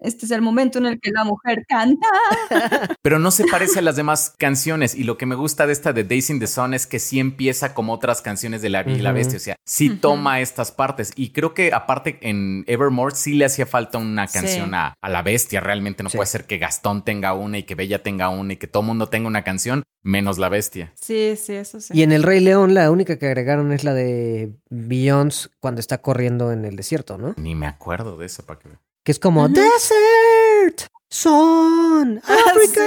[0.00, 2.06] Este es el momento en el que la mujer canta.
[3.02, 4.94] Pero no se parece a las demás canciones.
[4.94, 7.18] Y lo que me gusta de esta de Days in the Sun es que sí
[7.20, 9.12] empieza como otras canciones de La y la.
[9.12, 9.36] Bestia.
[9.36, 11.12] O sea, sí toma estas partes.
[11.16, 14.38] Y creo que aparte en Evermore sí le hacía falta una Sí.
[14.38, 15.60] canción a, a la bestia.
[15.60, 16.16] Realmente no Sí.
[16.16, 19.08] puede ser que Gastón tenga una y que Bella tenga una y que todo mundo
[19.08, 20.92] tenga una canción, menos la bestia.
[21.00, 21.92] Sí, sí, eso sí.
[21.96, 25.98] Y en El Rey León, la única que agregaron es la de Beyoncé cuando está
[25.98, 27.34] corriendo en el desierto, ¿no?
[27.36, 28.68] Ni me acuerdo de eso para que
[29.08, 29.48] Que es como.
[29.48, 30.82] Desert,
[31.24, 32.04] Ah,
[32.50, 32.82] Africa.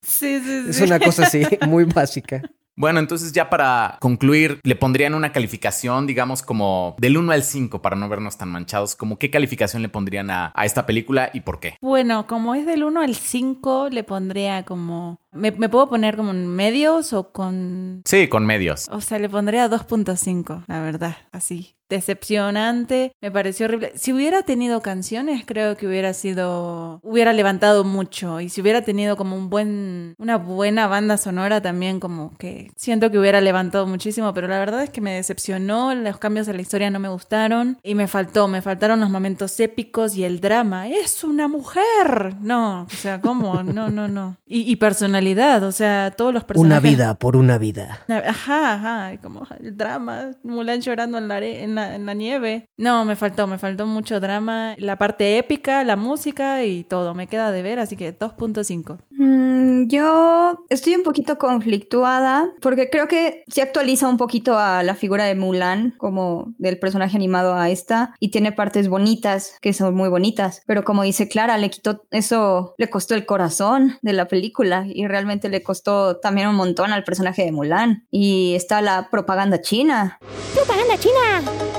[0.00, 0.70] Sí, sí, sí.
[0.70, 2.40] Es una cosa así, muy básica.
[2.76, 7.82] Bueno, entonces ya para concluir, le pondrían una calificación, digamos, como del 1 al 5
[7.82, 8.94] para no vernos tan manchados.
[8.94, 11.78] Como qué calificación le pondrían a, a esta película y por qué.
[11.80, 15.18] Bueno, como es del 1 al 5, le pondría como...
[15.32, 18.02] ¿Me, me puedo poner como en medios o con...?
[18.04, 18.88] Sí, con medios.
[18.92, 21.74] O sea, le pondría 2.5, la verdad, así.
[21.94, 23.92] Decepcionante, me pareció horrible.
[23.94, 28.40] Si hubiera tenido canciones, creo que hubiera sido, hubiera levantado mucho.
[28.40, 33.12] Y si hubiera tenido como un buen, una buena banda sonora también, como que siento
[33.12, 34.34] que hubiera levantado muchísimo.
[34.34, 37.78] Pero la verdad es que me decepcionó, los cambios en la historia no me gustaron.
[37.84, 40.88] Y me faltó, me faltaron los momentos épicos y el drama.
[40.88, 42.34] ¡Es una mujer!
[42.40, 43.62] No, o sea, ¿cómo?
[43.62, 44.36] No, no, no.
[44.46, 46.82] Y, y personalidad, o sea, todos los personajes.
[46.82, 48.00] Una vida por una vida.
[48.08, 52.68] Ajá, ajá, como el drama, Mulan llorando en la, en, la, en la nieve.
[52.76, 54.74] No, me faltó, me faltó mucho drama.
[54.78, 58.98] La parte épica, la música y todo, me queda de ver, así que 2.5.
[59.10, 64.94] Mm, yo estoy un poquito conflictuada porque creo que se actualiza un poquito a la
[64.94, 69.94] figura de Mulan como del personaje animado a esta y tiene partes bonitas que son
[69.94, 74.28] muy bonitas, pero como dice Clara, le quitó eso, le costó el corazón de la
[74.28, 79.08] película y realmente le costó también un montón al personaje de Mulan y está la
[79.10, 80.18] propaganda china.
[80.54, 81.73] ¡Propaganda china!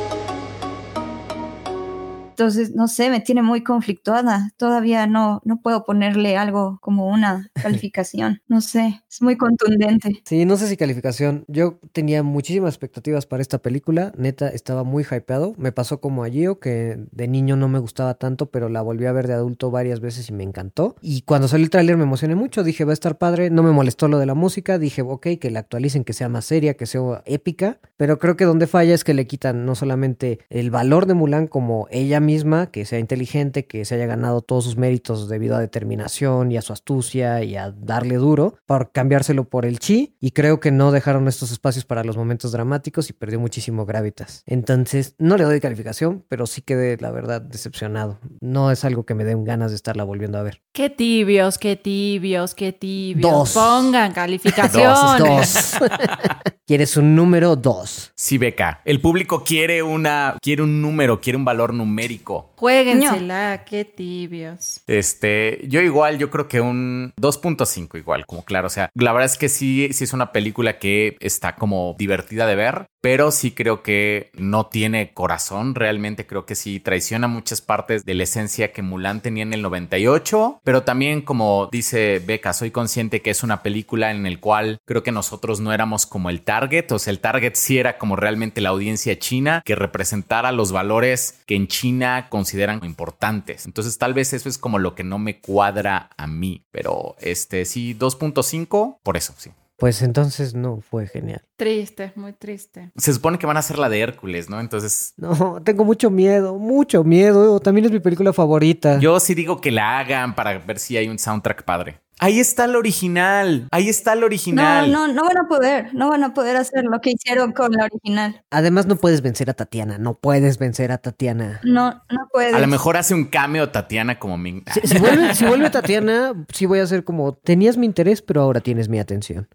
[2.35, 4.51] Entonces, no sé, me tiene muy conflictuada.
[4.57, 7.49] Todavía no, no puedo ponerle algo como una
[7.87, 8.41] calificación.
[8.49, 10.21] No sé, es muy contundente.
[10.25, 11.45] Sí, no sé si calificación.
[11.47, 14.11] Yo tenía muchísimas expectativas para esta película.
[14.17, 15.53] Neta, estaba muy hypeado.
[15.57, 19.05] Me pasó como a Gio, que de niño no me gustaba tanto, pero la volví
[19.05, 20.97] a ver de adulto varias veces y me encantó.
[21.01, 22.63] Y cuando salió el tráiler me emocioné mucho.
[22.63, 23.49] Dije, va a estar padre.
[23.49, 24.77] No me molestó lo de la música.
[24.77, 27.79] Dije, ok, que la actualicen, que sea más seria, que sea épica.
[27.95, 31.47] Pero creo que donde falla es que le quitan no solamente el valor de Mulan
[31.47, 35.59] como ella misma, que sea inteligente, que se haya ganado todos sus méritos debido a
[35.59, 40.17] determinación y a su astucia y a darle duro, por cambiárselo por el chi.
[40.19, 44.43] Y creo que no dejaron estos espacios para los momentos dramáticos y perdió muchísimo gravitas.
[44.45, 48.19] Entonces, no le doy calificación, pero sí quedé, la verdad, decepcionado.
[48.41, 50.61] No es algo que me den ganas de estarla volviendo a ver.
[50.73, 53.31] Qué tibios, qué tibios, qué tibios.
[53.31, 53.53] Dos.
[53.53, 55.19] Pongan calificaciones.
[55.19, 55.75] Dos.
[56.67, 57.55] ¿Quieres un número?
[57.55, 58.11] Dos.
[58.15, 58.81] Sí, Beca.
[58.85, 62.53] El público quiere una, quiere un número, quiere un valor numérico.
[62.55, 64.81] Juéguensela, qué tibios.
[64.87, 68.65] Este, yo igual, yo creo que un 2.5 igual, como claro.
[68.65, 72.47] O sea, la verdad es que sí, sí es una película que está como divertida
[72.47, 75.75] de ver, pero sí creo que no tiene corazón.
[75.75, 79.61] Realmente creo que sí traiciona muchas partes de la esencia que Mulan tenía en el
[79.61, 84.79] 98, pero también como dice Beca, soy consciente que es una película en el cual
[84.85, 88.15] creo que nosotros no éramos como el target, o sea, el target sí era como
[88.15, 93.65] realmente la audiencia china que representara los valores que en China consideran importantes.
[93.65, 97.65] Entonces tal vez eso es como lo que no me cuadra a mí, pero este
[97.65, 99.51] sí 2.5 por eso, sí.
[99.77, 101.41] Pues entonces no fue genial.
[101.57, 102.91] Triste, muy triste.
[102.95, 104.61] Se supone que van a hacer la de Hércules, ¿no?
[104.61, 107.59] Entonces No, tengo mucho miedo, mucho miedo.
[107.59, 108.99] También es mi película favorita.
[108.99, 111.99] yo sí digo que la hagan para ver si hay un soundtrack padre.
[112.19, 114.89] Ahí está el original, ahí está el No, original.
[114.91, 117.85] no, no van a poder, no van a poder hacer lo que hicieron con la
[117.85, 118.41] original.
[118.51, 119.97] Además, no puedes vencer a Tatiana.
[119.97, 121.59] No puedes vencer a Tatiana.
[121.63, 122.53] No, no puedes.
[122.53, 124.63] A lo mejor hace un cameo Tatiana como Ming.
[124.73, 128.41] Si, si vuelve, si vuelve Tatiana, sí voy a hacer como, tenías mi interés, pero
[128.41, 129.49] ahora tienes mi atención.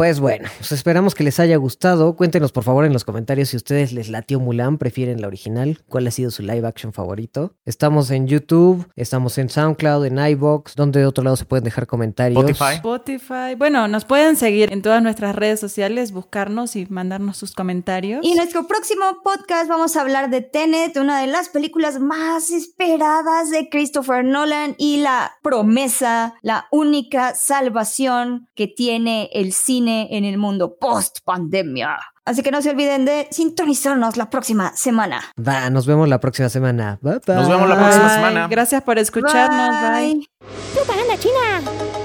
[0.00, 2.16] Pues bueno, pues esperamos que les haya gustado.
[2.16, 6.06] Cuéntenos por favor en los comentarios si ustedes les latió Mulan, prefieren la original, cuál
[6.06, 7.52] ha sido su live action favorito.
[7.66, 11.86] Estamos en YouTube, estamos en SoundCloud, en iBox, donde de otro lado se pueden dejar
[11.86, 12.42] comentarios.
[12.42, 12.76] Spotify.
[12.76, 13.54] Spotify.
[13.58, 18.24] Bueno, nos pueden seguir en todas nuestras redes sociales, buscarnos y mandarnos sus comentarios.
[18.24, 22.50] Y en nuestro próximo podcast vamos a hablar de Tenet, una de las películas más
[22.52, 30.24] esperadas de Christopher Nolan y la promesa, la única salvación que tiene el cine en
[30.24, 31.98] el mundo post pandemia.
[32.24, 35.22] Así que no se olviden de sintonizarnos la próxima semana.
[35.36, 36.98] Va, nos vemos la próxima semana.
[37.02, 37.36] Bye, bye.
[37.36, 38.14] Nos vemos la próxima Bye.
[38.14, 38.48] semana.
[38.48, 39.80] Gracias por escucharnos.
[39.80, 40.14] bye.
[40.14, 40.30] Bye.
[40.74, 41.99] ¡Propaganda china!